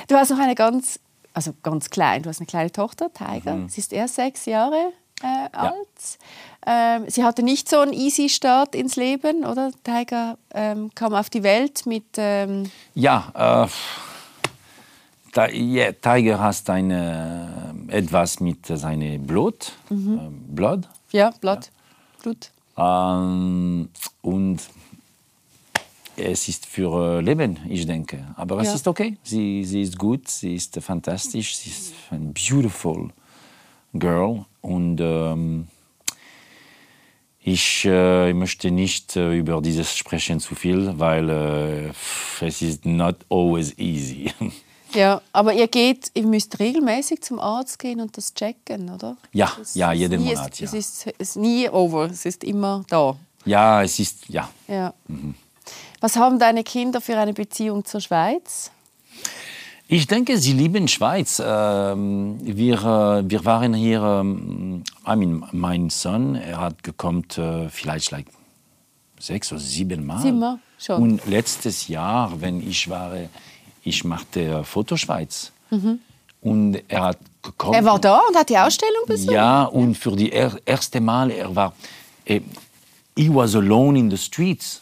[0.09, 0.99] Du hast noch eine ganz,
[1.35, 3.59] also ganz klein, du hast eine kleine Tochter, Tiger.
[3.68, 6.18] Sie ist erst sechs Jahre äh, alt.
[6.66, 9.72] Ähm, sie hatte nicht so einen easy Start ins Leben, oder?
[9.85, 13.68] Tiger ähm, kam auf die Welt mit, ähm, Ja,
[15.37, 19.94] äh, ja, Tiger hat eine, etwas mit seinem Blut, äh,
[20.49, 20.88] Blut.
[21.16, 21.70] Ja, Blut.
[22.22, 22.50] Blut.
[22.76, 23.88] Ähm,
[24.22, 24.59] und
[26.16, 28.26] es ist für äh, Leben, ich denke.
[28.37, 28.74] Aber es Ja.
[28.74, 29.16] ist okay.
[29.22, 33.11] Sie, sie ist gut, sie ist fantastisch, sie ist ein beautiful
[33.94, 34.44] girl.
[34.61, 35.68] Und ähm,
[37.40, 43.16] ich äh, möchte nicht äh, über dieses sprechen zu viel, weil äh, es ist not
[43.31, 44.33] always easy.
[44.96, 49.16] Ja, aber ihr geht, ihr müsst regelmäßig zum Arzt gehen und das checken, oder?
[49.32, 50.66] Ja, Es ja, jeden nie, Monat, Es, ja.
[50.66, 53.16] es, ist, es ist nie over, es ist immer da.
[53.44, 54.48] ja, es ist, ja.
[54.68, 54.94] Ja.
[56.00, 58.70] Was haben deine Kinder für eine Beziehung zur Schweiz?
[59.88, 61.40] Ich denke, sie lieben Schweiz.
[61.44, 67.68] Ähm, wir, äh, wir waren hier, ähm, I mean, mein Sohn, er hat gekommen äh,
[67.68, 68.26] vielleicht like
[69.20, 70.20] sechs oder sieben Mal.
[70.20, 71.02] Siebenmal schon.
[71.02, 73.12] Und letztes Jahr, wenn ich war,
[73.87, 75.53] ich machte äh, Fotoschweiz.
[76.40, 77.72] Und er hat gekommen.
[77.81, 77.87] Mhm.
[77.87, 79.33] Er war da und hat die Ausstellung besucht?
[79.33, 81.72] Ja, und für die er erste Mal, er war,
[82.25, 82.40] eh,
[83.16, 84.81] he was alone in the streets,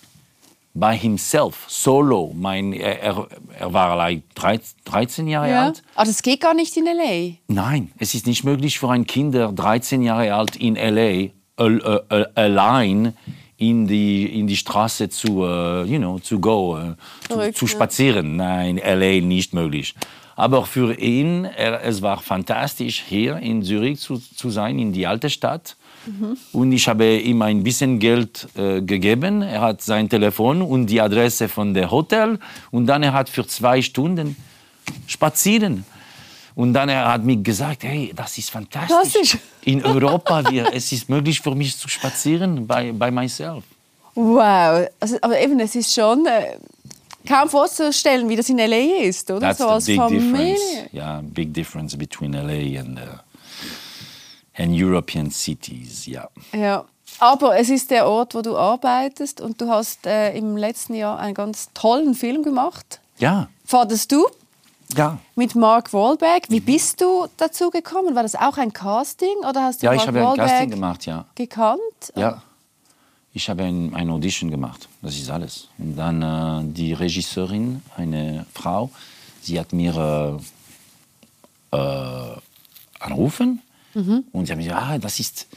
[0.74, 2.32] by himself, solo.
[2.34, 5.62] Mein, er, er, war like 13, 13 Jahre Ja.
[5.66, 5.82] alt.
[5.94, 7.34] Aber das geht gar nicht in L.A.
[7.46, 11.30] Nein, es ist nicht möglich für ein Kind, der 13 Jahre alt in L.A.
[11.62, 13.14] al- äh, äh, allein
[13.56, 16.94] in die, in die Straße zu, äh, you know, zu go, äh,
[17.28, 18.36] zu, zu spazieren.
[18.36, 19.24] Nein, L.A.
[19.24, 19.94] nicht möglich.
[20.36, 25.06] Aber für ihn, er, es war fantastisch, hier in Zürich zu, zu sein, in die
[25.06, 25.76] alte Stadt.
[26.06, 26.36] Mhm.
[26.52, 29.42] Und ich habe ihm ein bisschen Geld äh, gegeben.
[29.42, 32.38] Er hat sein Telefon und die Adresse von der Hotel.
[32.72, 34.36] Und dann er hat für zwei Stunden
[35.06, 35.84] spazieren.
[36.54, 38.94] Und dann er hat mir gesagt, hey, das ist fantastisch.
[38.94, 39.38] Fantastisch.
[39.64, 43.64] In Europa, wir, es ist möglich für mich zu spazieren bei, bei myself.
[44.14, 44.86] Wow.
[45.00, 46.56] Also, aber eben, es ist schon äh,
[47.26, 49.02] kaum vorzustellen, wie das in L.A.
[49.02, 49.40] ist, oder?
[49.40, 50.54] That's so als big Familie.
[50.54, 50.94] difference.
[50.94, 53.02] Yeah, big difference between LA and, uh,
[54.56, 56.06] and European cities.
[56.06, 56.28] Yeah.
[56.52, 56.84] Ja.
[57.18, 61.18] Aber es ist der Ort, wo du arbeitest und du hast äh, im letzten Jahr
[61.18, 63.00] einen ganz tollen Film gemacht.
[63.18, 64.26] Ja, Fandest du?
[64.96, 65.18] Ja.
[65.34, 66.44] Mit Mark Wahlberg.
[66.48, 68.14] Wie bist du dazu gekommen?
[68.14, 70.70] War das auch ein Casting oder hast du Ja, Mark ich habe ein Wahlberg Casting
[70.70, 71.24] gemacht, ja.
[71.34, 71.80] gekannt?
[72.16, 72.42] Ja.
[73.32, 75.68] Ich habe ein, eine Audition gemacht, das ist alles.
[75.78, 78.90] Und dann äh, die Regisseurin, eine Frau,
[79.42, 80.40] sie hat mir
[81.72, 82.36] äh, äh,
[83.00, 83.60] angerufen
[84.32, 85.48] und sie hat mir gesagt, ah, das ist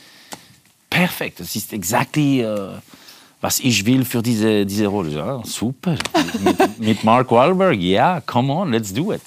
[0.90, 2.80] perfekt, das ist exactly, äh,
[3.42, 5.12] was ich will für diese, diese Rolle.
[5.12, 5.96] Ja, super,
[6.40, 9.22] mit, mit Mark Wahlberg, ja, come on, let's do it.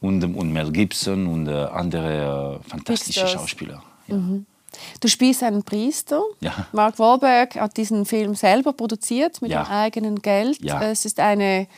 [0.00, 3.26] Und, und Mel Gibson und äh, andere äh, fantastische.
[3.26, 3.82] Schauspieler.
[4.06, 4.16] Ja.
[5.00, 6.20] Du spielst einen Priester.
[6.40, 6.66] Ja.
[6.72, 9.62] Mark Wahlberg hat diesen Film selber produziert mit Ja.
[9.64, 10.58] dem eigenen Geld.
[10.62, 10.82] Ja.
[10.82, 11.68] Es ist eine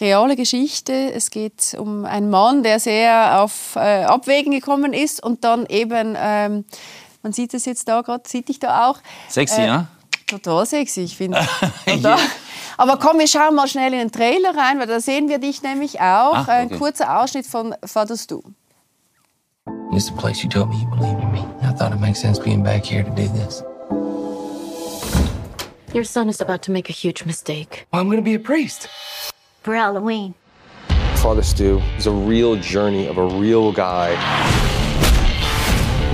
[0.00, 0.92] reale Geschichte.
[1.12, 6.14] Es geht um einen Mann, der sehr auf äh, Abwägen gekommen ist und dann eben,
[6.16, 6.64] ähm,
[7.22, 8.98] man sieht es jetzt da gerade, sieht dich da auch.
[9.28, 9.88] Sexy, Äh, ja?
[10.26, 11.38] Total sexy, ich finde.
[11.86, 12.18] Total.
[12.76, 15.62] Aber komm, wir schauen mal schnell in den Trailer rein, weil da sehen wir dich
[15.62, 16.48] nämlich auch.
[16.48, 16.78] Ein okay.
[16.78, 18.42] kurzer Ausschnitt von Vater's Du.
[19.92, 21.44] It's the place you told me you believe in me.
[21.62, 23.62] I thought it makes sense being back here to do this.
[25.94, 27.86] Your son is about to make a huge mistake.
[27.92, 28.88] Well, I'm gonna be a priest.
[29.62, 30.34] For Halloween.
[31.16, 34.16] Father Stu is a real journey of a real guy.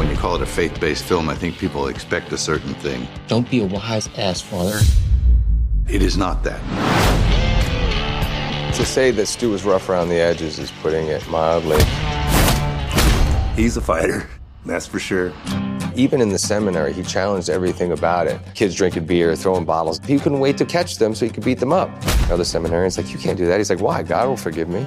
[0.00, 3.06] When you call it a faith based film, I think people expect a certain thing.
[3.28, 4.80] Don't be a wise ass, father.
[5.90, 6.58] It is not that.
[8.76, 11.82] To say that Stu was rough around the edges is putting it mildly.
[13.62, 14.26] He's a fighter,
[14.64, 15.34] that's for sure.
[15.96, 18.40] Even in the seminary, he challenged everything about it.
[18.54, 19.98] Kids drinking beer, throwing bottles.
[20.06, 21.90] He couldn't wait to catch them so he could beat them up.
[22.30, 23.58] Other seminarians like, you can't do that.
[23.58, 24.02] He's like, why?
[24.02, 24.84] God will forgive me.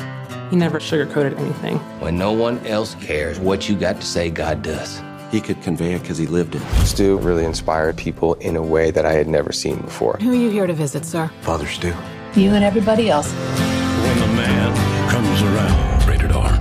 [0.49, 1.77] He never sugarcoated anything.
[1.99, 5.01] When no one else cares what you got to say, God does.
[5.31, 6.61] He could convey it because he lived it.
[6.85, 10.17] Stu really inspired people in a way that I had never seen before.
[10.21, 11.29] Who are you here to visit, sir?
[11.41, 11.91] Father Stu.
[12.35, 13.31] You and everybody else.
[13.33, 16.07] When the man comes around.
[16.07, 16.57] Rated R.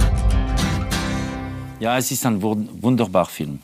[1.80, 3.60] Ja, es ist ein wunderbarer Film.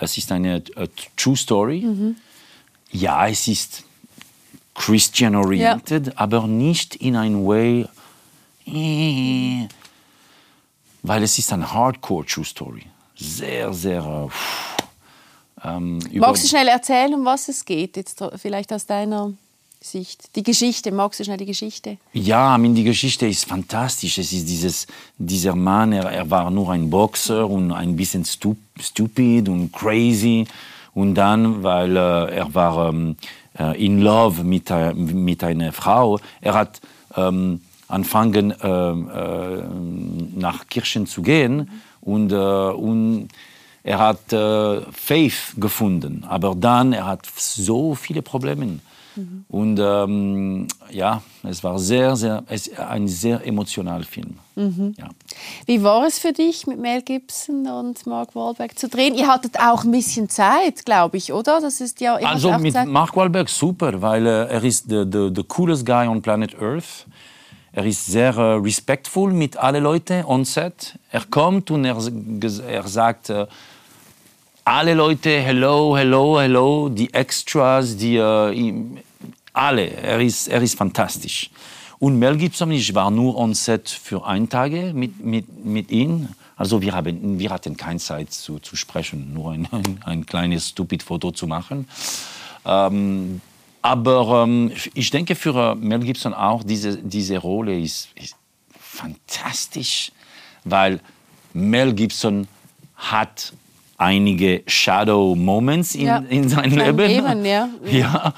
[0.00, 2.14] Es ist eine äh, True Story.
[2.90, 3.84] Ja, es ist
[4.74, 7.88] Christian-oriented, aber nicht in einem Way,
[8.66, 9.68] äh,
[11.02, 12.86] weil es ist eine Hardcore True Story.
[13.16, 14.30] Sehr, sehr.
[15.62, 17.96] Äh, ähm, Magst du schnell erzählen, um was es geht?
[17.96, 19.32] Jetzt vielleicht aus deiner
[19.80, 20.34] Sicht.
[20.36, 21.98] Die Geschichte, magst du schnell die Geschichte?
[22.12, 24.18] Ja, die Geschichte ist fantastisch.
[24.18, 24.86] Es ist dieses,
[25.16, 30.46] dieser Mann, er, er war nur ein Boxer und ein bisschen stu stupid und crazy.
[30.94, 33.16] Und dann, weil äh, er war ähm,
[33.58, 36.80] äh, in love mit, äh, mit einer Frau, er hat
[37.16, 43.28] ähm, angefangen, ähm, äh, nach Kirchen zu gehen und, äh, und
[43.82, 46.24] er hat äh, Faith gefunden.
[46.28, 48.80] Aber dann, er hat so viele Probleme.
[49.48, 54.38] Und ähm, ja, es war sehr, sehr, es, ein sehr emotionaler Film.
[54.56, 55.08] Ja.
[55.66, 59.14] Wie war es für dich, mit Mel Gibson und Mark Wahlberg zu drehen?
[59.14, 61.60] Ihr hattet auch ein bisschen Zeit, glaube ich, oder?
[61.60, 62.88] Das ist ja Also mit Zeit.
[62.88, 67.06] Mark Wahlberg super, weil äh, er ist the, the, the coolest guy on planet Earth.
[67.72, 70.98] Er ist sehr äh, respektvoll mit allen Leuten on set.
[71.12, 71.96] Er kommt und er,
[72.68, 73.46] er sagt äh,
[74.64, 78.96] alle Leute hello, hello, hello, die Extras, die äh,
[79.58, 79.90] alle.
[79.90, 81.50] Er ist, er ist fantastisch.
[81.98, 86.28] Und Mel Gibson, ich war nur on set für ein Tage mit, mit, mit ihm.
[86.56, 90.68] Also wir, haben, wir hatten keine Zeit zu, zu sprechen, nur ein, ein, ein kleines
[90.68, 91.88] stupid Foto zu machen.
[92.64, 93.40] Ähm,
[93.82, 98.36] aber ähm, ich denke für äh, Mel Gibson auch, diese, diese Rolle ist, ist
[98.78, 100.12] fantastisch,
[100.64, 101.00] weil
[101.52, 102.48] Mel Gibson
[102.96, 103.52] hat
[103.96, 106.98] einige Shadow Moments in, Ja, in seinem sein Leben.
[106.98, 107.68] Leben, ja.
[107.90, 108.34] ja.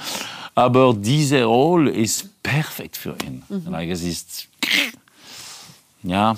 [0.54, 3.42] Aber diese Rolle ist perfekt für ihn.
[3.48, 3.70] Mhm.
[3.70, 4.48] Like, es ist
[6.02, 6.36] ja,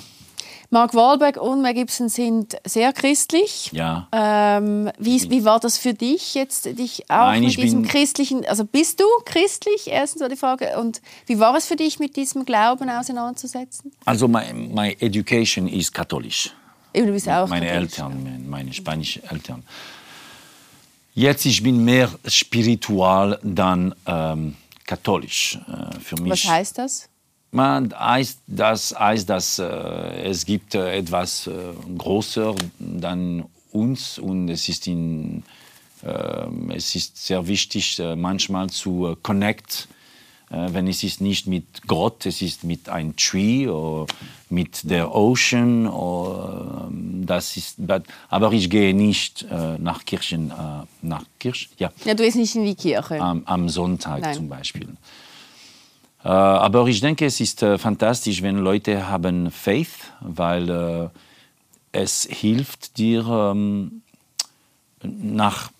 [0.72, 3.70] Mark Wahlberg und Mel Gibson sind sehr christlich.
[3.74, 4.08] ja.
[4.10, 8.64] Ähm, wie, wie war das für dich jetzt, dich auch Nein, mit diesem christlichen, also
[8.64, 9.88] bist du christlich?
[9.88, 10.78] Erstens so die Frage.
[10.80, 13.92] Und wie war es für dich, mit diesem Glauben auseinanderzusetzen?
[14.06, 16.50] Also my, my education is katholisch.
[16.94, 17.92] Du bist auch meine katholisch.
[17.98, 19.64] Eltern, meine, meine spanischen Eltern.
[21.14, 26.44] Jetzt ich bin mehr spiritual dann ähm, katholisch äh, für mich.
[26.44, 27.08] Was heißt das?
[27.50, 31.52] Man heißt das, heißt, dass äh, es gibt äh, etwas äh,
[31.98, 35.42] größer dann uns und es ist in,
[36.02, 39.88] äh, es ist sehr wichtig äh, manchmal zu äh, connect,
[40.52, 44.06] wenn es ist nicht mit Gott, es ist mit einem Tree oder
[44.50, 47.78] mit der Ocean oder ähm, das ist,
[48.28, 50.54] aber ich gehe nicht äh, nach Kirchen, äh,
[51.00, 53.18] nach Kirche, ja, Ja, du bist nicht in die Kirche.
[53.20, 54.34] am, am Sonntag Nein.
[54.34, 54.88] zum Beispiel.
[56.24, 61.08] Äh, aber ich denke, es ist äh, fantastisch, wenn Leute haben Faith, weil äh,
[61.92, 64.02] es hilft dir ähm,
[65.02, 65.70] nach,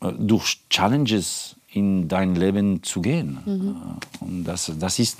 [0.00, 3.38] äh, durch Challenges in dein Leben zu gehen.
[3.46, 5.18] Äh, Und das, das ist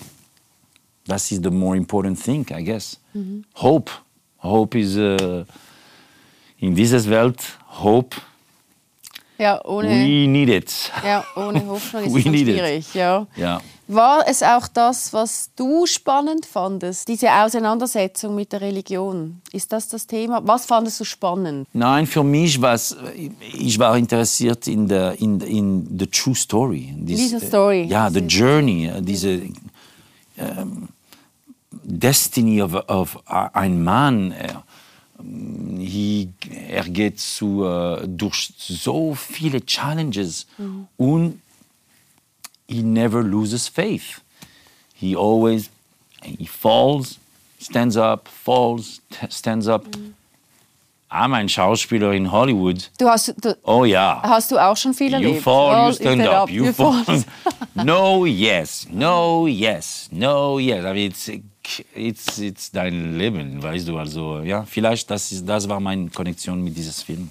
[1.07, 2.99] das is the more important thing, I guess.
[3.55, 3.91] Hope.
[4.39, 5.45] Hope is uh,
[6.59, 7.41] in dieser Welt.
[7.83, 8.17] Hope.
[9.43, 10.73] Ja, ohne, We need it.
[11.05, 12.95] ja, ohne Hoffnung ist We es schwierig.
[12.95, 13.27] Ja.
[13.37, 13.61] Ja.
[13.89, 19.43] War es auch das, was du spannend fandest, diese Auseinandersetzung mit der Religion?
[19.53, 20.41] Ist das das Thema?
[20.45, 21.67] Was fandest du spannend?
[21.73, 22.97] Nein, für mich war es,
[23.59, 26.95] ich war interessiert in der in, in the true story.
[26.97, 27.83] Dies- Diese Story.
[27.91, 29.41] Ja, the journey, äh, diese
[30.39, 30.89] ähm,
[31.85, 34.33] Destiny of, of ein Mann.
[35.23, 40.47] Er, he, geht zu, äh, durch so viele Challenges
[40.97, 41.41] und
[42.69, 44.21] he never loses faith.
[44.95, 45.71] He always
[46.23, 47.19] he falls,
[47.61, 49.85] stands up, falls, stands up.
[51.11, 52.91] I'm ein Schauspieler in Hollywood.
[52.99, 54.23] Du hast, du, Oh ja.
[54.25, 55.43] hast du auch schon viel You erlebt?
[55.43, 56.49] fall, you Fall, stand up.
[56.51, 57.05] You fall.
[57.05, 57.25] fall.
[57.85, 58.87] no, yes.
[58.91, 60.09] No, yes.
[60.11, 60.85] No, yes.
[60.87, 61.31] I mean, it's,
[61.97, 63.99] it's, it's dein Leben, weißt du.
[63.99, 67.31] Also, ja, vielleicht das, ist, das war meine Konnexion mit diesem Film.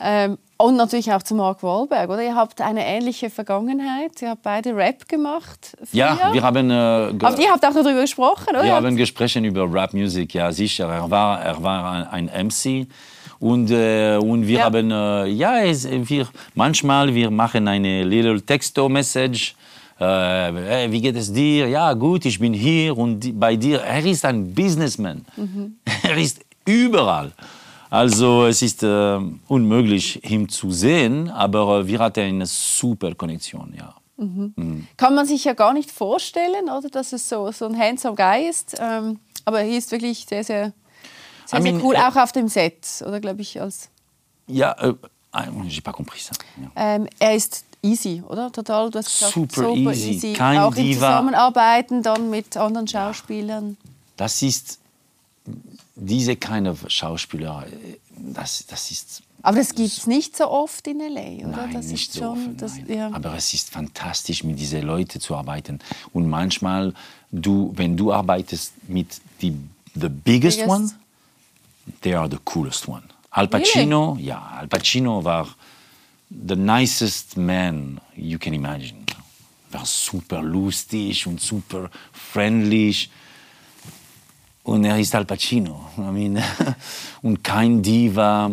[0.00, 2.22] Ähm, und natürlich auch zu Mark Wahlberg, oder?
[2.22, 4.20] Ihr habt eine ähnliche Vergangenheit.
[4.22, 5.76] Ihr habt beide Rap gemacht.
[5.92, 6.32] Ja, früher.
[6.34, 8.64] wir haben, äh, Aber ihr habt auch darüber gesprochen, oder?
[8.64, 10.88] wir haben gesprochen über Rap-Musik, ja, sicher.
[10.88, 12.86] Er war, er war ein, ein MC.
[13.40, 14.64] Und, äh, und wir Ja.
[14.64, 19.54] haben, äh, ja, es, wir, manchmal wir machen eine little Texto-Message.
[19.98, 21.68] Äh, wie geht es dir?
[21.68, 23.80] Ja, gut, ich bin hier und bei dir.
[23.80, 25.24] Er ist ein Businessman.
[26.02, 27.32] Er ist überall.
[27.90, 33.94] Also es ist äh, unmöglich, ihn zu sehen, aber wir hatten eine super Konnexion, ja.
[34.96, 36.88] Kann man sich ja gar nicht vorstellen, oder?
[36.88, 38.76] Dass es so, so ein handsome Guy ist.
[38.78, 40.72] Ähm, aber er ist wirklich sehr, sehr,
[41.46, 43.90] sehr, I mean, sehr cool, äh, auch auf dem Set, oder glaube ich, als...
[44.46, 44.94] Ja, äh,
[45.92, 46.32] compris ça.
[46.60, 46.70] Ja.
[46.76, 48.50] Ähm, er ist easy, oder?
[48.50, 51.06] Total, du hast gesagt, Super easy, kein auch im Diva.
[51.08, 53.76] Zusammenarbeiten dann mit anderen Schauspielern.
[54.16, 54.78] Das ist
[55.94, 57.66] diese kind of Schauspieler,
[58.16, 61.56] das, das ist Aber das gibt es nicht so oft in L.A., oder?
[61.56, 63.10] nein, das nicht ist so schon, oft, das, ja.
[63.12, 65.78] Aber es ist fantastisch, mit diesen Leuten zu arbeiten.
[66.12, 66.94] Und manchmal,
[67.30, 69.54] du, wenn du arbeitest mit die
[69.94, 70.68] the biggest, Biggest.
[70.68, 70.90] one,
[72.00, 73.02] they are the coolest one.
[73.30, 75.48] Al Pacino, ja, Al Pacino war
[76.30, 79.04] the nicest man you can imagine.
[79.70, 82.94] War super lustig und super friendly.
[84.62, 85.90] Und er ist Al Pacino.
[85.98, 86.42] I mean,
[87.22, 88.50] und kein Diva.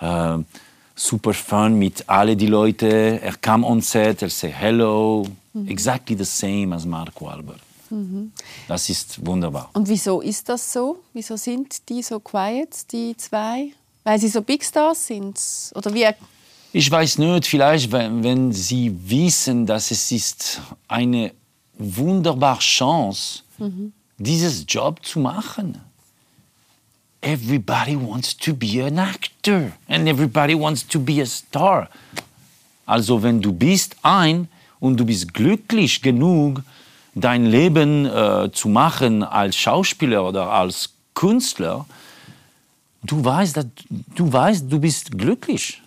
[0.00, 0.38] Äh,
[0.94, 3.20] super fun mit alle die Leute.
[3.20, 5.26] Er kam on set, er sagt hello.
[5.66, 7.60] Exactly the same as Mark Wahlberg.
[8.68, 9.68] Das ist wunderbar.
[9.74, 11.00] Und wieso ist das so?
[11.12, 13.72] Wieso sind die so quiet, die zwei?
[14.04, 15.38] Weil sie so Big Stars sind?
[15.74, 16.08] Oder wie?
[16.74, 21.32] Ich weiß nicht, vielleicht, wenn, wenn Sie wissen, dass es ist eine
[21.76, 23.42] wunderbare Chance,
[24.16, 25.78] dieses Job zu machen.
[27.20, 31.88] Everybody wants to be an actor and everybody wants to be a star.
[32.86, 34.48] Also wenn du bist ein
[34.80, 36.62] und du bist glücklich genug,
[37.14, 41.84] dein Leben äh, zu machen als Schauspieler oder als Künstler,
[43.04, 43.66] du weißt, dass,
[44.14, 45.82] du weißt, du bist glücklich.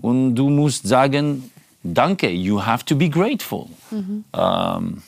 [0.00, 1.50] Und du musst sagen,
[1.82, 3.66] danke, you have to be grateful.
[4.32, 5.02] Ähm,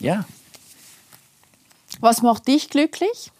[0.00, 0.24] ja,
[2.00, 3.30] Was macht dich glücklich?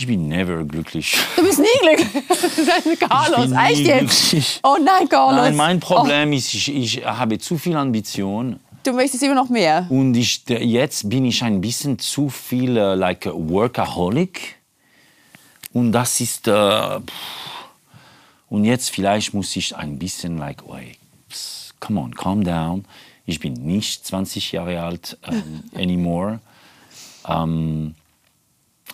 [0.00, 1.14] ich bin never glücklich.
[1.36, 2.98] Du bist nie glücklich.
[3.00, 4.30] Carlos, bin echt nie jetzt?
[4.30, 4.60] glücklich.
[4.62, 5.42] Oh nein, Carlos.
[5.42, 8.58] Nein, mein Problem ist, ich, ich habe zu viel Ambition.
[8.62, 9.86] Oh, du möchtest immer noch mehr.
[9.90, 14.59] Und ich, jetzt bin ich ein bisschen zu viel äh, like workaholic.
[15.72, 16.48] Und das ist.
[16.48, 17.00] Äh,
[18.48, 20.62] und jetzt vielleicht muss ich ein bisschen like,
[21.28, 22.84] pss, come on, calm down.
[23.24, 26.40] Ich bin nicht 20 Jahre alt ähm, anymore.
[27.28, 27.94] Ähm,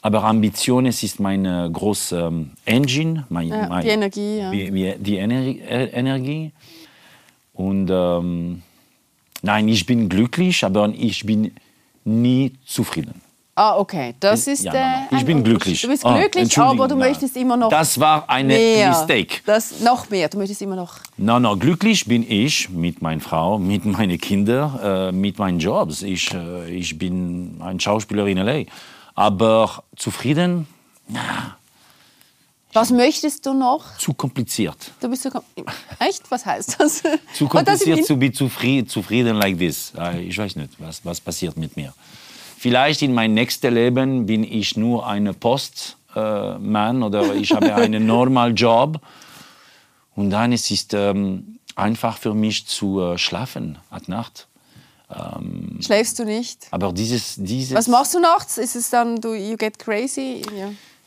[0.02, 4.50] aber Ambition, es ist meine große ähm, Engine, mein, Ja, mein, die Energie, ja.
[4.50, 6.52] die Energie, äh, Energie.
[7.54, 8.62] Und ähm,
[9.40, 11.52] nein, ich bin glücklich, aber ich bin
[12.04, 13.22] nie zufrieden.
[13.58, 14.14] Ah, okay.
[14.20, 14.80] Das ist Ja, der.
[14.82, 15.20] nein, nein.
[15.20, 15.80] Ich bin glücklich.
[15.80, 17.08] Du bist Ah, glücklich, aber du nein.
[17.08, 17.70] möchtest immer noch.
[17.70, 18.90] Das war eine mehr.
[18.90, 19.40] Mistake.
[19.46, 20.28] Das, noch mehr.
[20.28, 20.98] Du möchtest immer noch.
[21.16, 26.02] No, no, glücklich bin ich mit meiner Frau, mit meinen Kindern, äh, mit meinen Jobs.
[26.02, 28.64] Ich, äh, ich bin ein Schauspieler in L.A.
[29.14, 30.66] Aber zufrieden?
[31.08, 31.56] Na,
[32.74, 33.96] Was möchtest du noch?
[33.96, 34.76] Zu kompliziert.
[35.00, 35.40] Du bist so kom
[35.98, 36.30] Echt?
[36.30, 37.02] Was heißt das?
[37.32, 39.92] Zu kompliziert, zu be zufrieden, zufrieden like this.
[39.98, 41.94] Äh, Ich weiß nicht, was, was passiert mit mir.
[42.66, 48.56] Vielleicht in mein nächstes Leben bin ich nur ein Postmann oder ich habe einen normalen
[48.56, 49.00] Job.
[50.16, 54.48] Und dann es ist ähm, einfach für mich zu äh, schlafen at Nacht.
[55.80, 56.66] Schläfst du nicht?
[56.72, 58.58] Aber dieses, dieses Was machst du nachts?
[58.58, 60.42] Ist es dann, du you get crazy?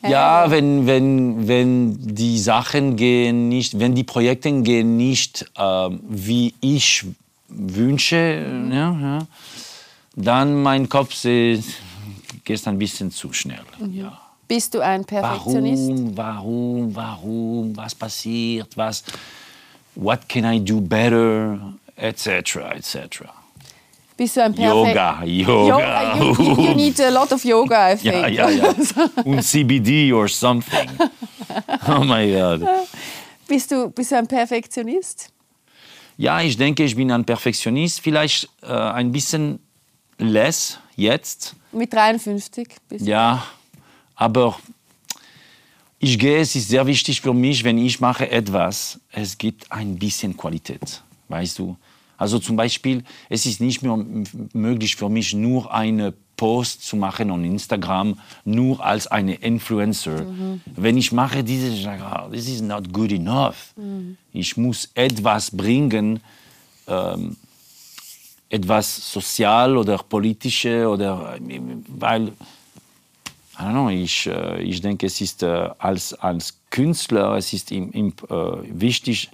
[0.00, 0.10] head?
[0.10, 6.54] Ja, wenn, wenn, wenn die Sachen gehen nicht, wenn die Projekte gehen nicht, ähm, wie
[6.62, 7.04] ich
[7.48, 9.18] wünsche, ja, ja,
[10.20, 11.60] dann mein Kopf äh,
[12.44, 13.64] geht ein bisschen zu schnell.
[13.92, 14.18] Ja.
[14.46, 16.16] Bist du ein Perfektionist?
[16.16, 19.04] Warum, warum, warum, was passiert, was,
[19.94, 23.22] what can I do better, etc., etc.
[24.16, 26.16] Bist du ein Perfekt Yoga, Yoga.
[26.16, 28.14] You, you, you need a lot of yoga, I think.
[28.14, 28.74] Ja, ja, ja.
[29.24, 30.90] Und CBD or something.
[31.88, 32.68] Oh my God.
[33.46, 35.32] Bist, du, bist du ein Perfektionist?
[36.18, 38.00] Ja, ich denke, ich bin ein Perfektionist.
[38.00, 39.58] Vielleicht äh, ein bisschen
[40.20, 41.56] less jetzt.
[41.72, 43.10] Mit 53 bist du.
[43.10, 43.44] Ja,
[44.14, 44.58] aber
[45.98, 49.98] ich gehe, es ist sehr wichtig für mich, wenn ich mache etwas, es gibt ein
[49.98, 51.76] bisschen Qualität, weißt du.
[52.16, 53.98] Also zum Beispiel, es ist nicht mehr
[54.52, 60.26] möglich für mich, nur eine Post zu machen on Instagram, nur als eine Influencer.
[60.74, 63.74] Wenn ich mache diese, ich sage, ah, this is not good enough.
[64.32, 66.20] Ich muss etwas bringen,
[66.88, 67.36] ähm,
[68.50, 71.38] etwas sozial oder politische oder
[71.88, 72.32] weil
[73.60, 77.70] I don't know, ich, äh, ich denke, es ist äh, als, als Künstler, es ist
[77.70, 78.34] im, im, äh,
[78.70, 79.30] wichtig,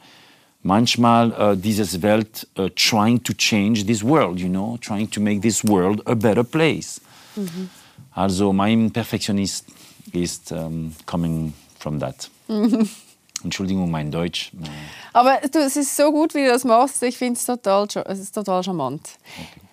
[0.63, 5.65] manchmal dieses Welt äh, trying to change this world, you know, trying to make this
[5.65, 7.01] world a better place.
[8.11, 9.67] Also mein Perfektionist
[10.11, 12.29] ist ähm, coming from that.
[13.45, 14.53] Entschuldigung, mein Deutsch.
[15.13, 17.03] Aber du, es ist so gut, wie du das machst.
[17.03, 19.09] Ich finde es total, es ist total charmant.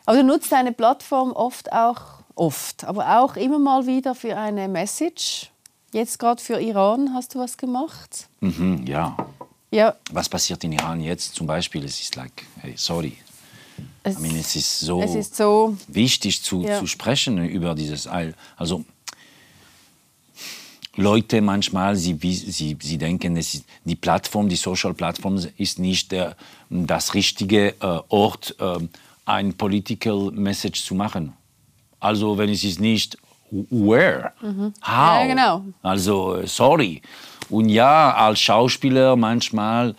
[0.05, 2.01] Aber du nutzt deine Plattform oft auch,
[2.35, 5.49] oft, aber auch immer mal wieder für eine Message.
[5.91, 8.27] Jetzt gerade für Iran hast du was gemacht.
[8.41, 9.15] Mhm, ja.
[9.71, 11.83] Ja, Was passiert in Iran jetzt zum Beispiel?
[11.85, 13.17] Es ist like, hey, sorry.
[14.03, 15.75] es, I mean, es ist so, es ist so.
[15.87, 16.77] wichtig zu, Ja.
[16.79, 18.35] zu sprechen über dieses All.
[18.55, 18.85] Also
[20.95, 26.11] Leute manchmal, sie, sie, sie denken, es ist, die Plattform, die Social Plattform ist nicht
[26.11, 26.35] der,
[26.69, 28.77] das richtige äh, Ort, äh,
[29.25, 31.33] ein Political Message zu machen.
[31.99, 33.17] Also wenn es ist nicht,
[33.49, 34.33] where?
[34.41, 34.51] How?
[34.51, 34.73] Mhm.
[34.85, 35.65] Ja, genau.
[35.81, 37.01] Also äh, sorry.
[37.49, 39.95] Und ja, als Schauspieler manchmal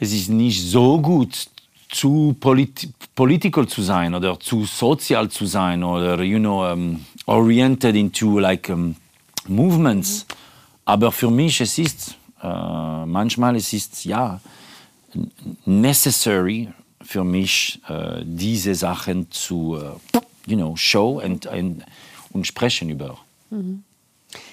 [0.00, 1.48] es ist nicht so gut
[1.88, 7.94] zu polit political zu sein oder zu sozial zu sein oder you know um, oriented
[7.94, 8.96] into like um,
[9.48, 10.26] movements
[10.84, 12.46] aber für mich es ist äh,
[13.06, 14.40] manchmal es ist ja
[15.64, 16.72] necessary
[17.02, 20.20] für mich äh, diese Sachen zu äh,
[20.50, 21.84] you know show and, and
[22.32, 23.18] und sprechen über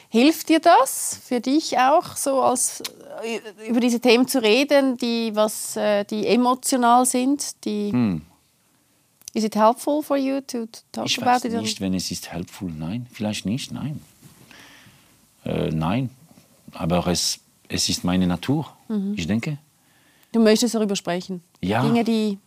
[0.09, 2.83] Hilft dir das für dich auch, so als,
[3.23, 7.63] äh, über diese Themen zu reden, die, was, äh, die emotional sind?
[7.65, 8.21] Die,
[9.33, 11.53] Is it helpful for you to, to talk Ich about weiß it?
[11.53, 12.69] nicht, wenn es ist helpful.
[12.69, 13.71] Nein, vielleicht nicht.
[13.71, 14.01] Nein.
[15.45, 16.09] Äh, nein.
[16.73, 18.65] Aber es, es ist meine Natur.
[19.15, 19.57] Ich denke.
[20.31, 21.41] Du möchtest darüber sprechen.
[21.61, 21.81] Ja.
[21.83, 22.37] Dinge, die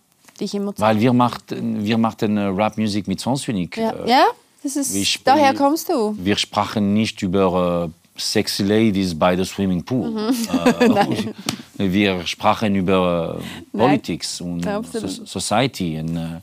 [0.40, 0.94] dich emotional.
[0.94, 3.76] Weil wir machten, wir machten äh, Rap-Musik mit Sens Unique.
[3.78, 4.24] Ja, Äh, ja
[4.62, 6.14] das ist, ich- daher kommst du.
[6.18, 10.32] Wir sprachen nicht über äh, sexy ladies by the swimming pool.
[10.80, 11.26] Äh,
[11.92, 13.40] wir sprachen über
[13.72, 13.86] Nein.
[13.88, 16.40] Politics und so Society äh,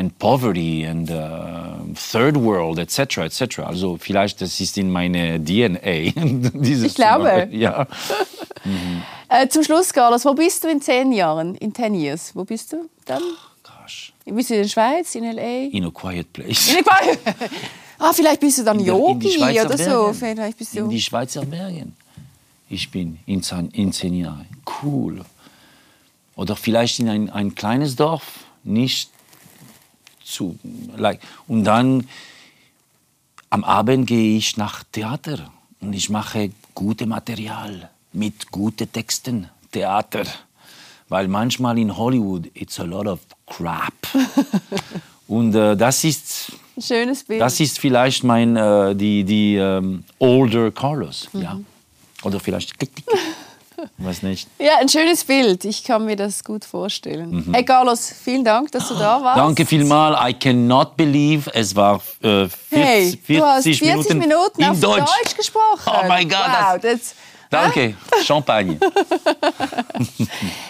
[0.00, 3.18] and Poverty and äh, Third World etc.
[3.18, 3.60] etc.
[3.60, 6.12] Also vielleicht das ist in meine DNA.
[6.54, 7.48] dieses Ich glaube.
[7.52, 7.86] Ja.
[9.32, 11.54] Äh, zum Schluss, Carlos, wo bist du in zehn Jahren?
[11.54, 12.32] In ten years?
[12.34, 13.22] Wo bist du dann?
[13.62, 14.12] Gosh.
[14.24, 15.68] Bist du in der Schweiz, in L.A.?
[15.70, 16.74] In a quiet place.
[16.74, 17.34] In der
[18.00, 20.12] ah, vielleicht bist du dann In der- in Yogi Schweizer oder so.
[20.12, 20.90] Vielleicht bist in du...
[20.90, 21.94] die Schweizer Bergen.
[22.68, 24.46] Ich bin in, zehn- in zehn Jahren.
[24.82, 25.20] Cool.
[26.34, 28.24] Oder vielleicht in ein, ein kleines Dorf,
[28.64, 29.10] nicht
[30.30, 30.58] zu.
[30.96, 32.06] Like, und dann
[33.50, 35.50] am Abend gehe ich nach Theater
[35.80, 40.24] und ich mache gute Material mit guten Texten, Theater.
[41.08, 43.92] Weil manchmal in Hollywood it's a lot of crap.
[45.26, 47.40] und äh, das ist schönes Bild.
[47.40, 51.58] das ist vielleicht mein, äh, die, die ähm, older Carlos, ja.
[52.22, 52.74] Oder vielleicht.
[53.98, 54.48] weiß nicht.
[54.58, 55.64] Ja, ein schönes Bild.
[55.64, 57.48] Ich kann mir das gut vorstellen.
[57.52, 59.36] Hey Carlos, vielen Dank, dass du da warst.
[59.36, 59.42] Mhm.
[59.46, 60.18] Danke vielmals.
[60.28, 64.74] I cannot believe, es war äh, 40, Hey, 40, du hast 40 Minuten, Minuten, auf
[64.74, 64.98] in Deutsch.
[65.24, 65.36] Deutsch.
[65.36, 65.80] gesprochen.
[65.86, 67.14] Oh mein Gott, Wow, das,
[67.50, 67.96] Danke.
[68.24, 68.78] Champagne.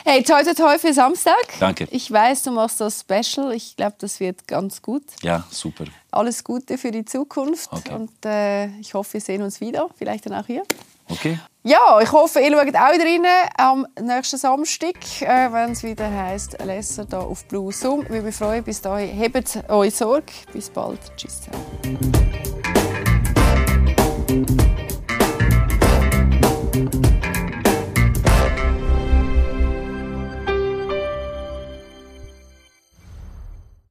[0.04, 1.34] hey, toi toi toi für Samstag.
[1.58, 1.86] Danke.
[1.90, 3.52] Ich weiß, du machst das Special.
[3.52, 5.02] Ich glaube, das wird ganz gut.
[5.22, 5.84] Ja, super.
[6.10, 7.68] Alles Gute für die Zukunft.
[7.70, 7.92] Okay.
[7.94, 9.88] Und äh, ich hoffe, wir sehen uns wieder.
[9.96, 10.62] Vielleicht dann auch hier.
[11.10, 11.38] Okay.
[11.62, 13.26] Ja, ich hoffe, ihr schaut auch rein
[13.58, 18.06] am nächsten Samstag, äh, wenn es wieder heisst Lesser da auf Blue Zoom.
[18.08, 20.32] Wir freuen Bis dahin, hebt euch Sorge.
[20.52, 21.00] Bis bald.
[21.16, 22.49] Tschüss zusammen.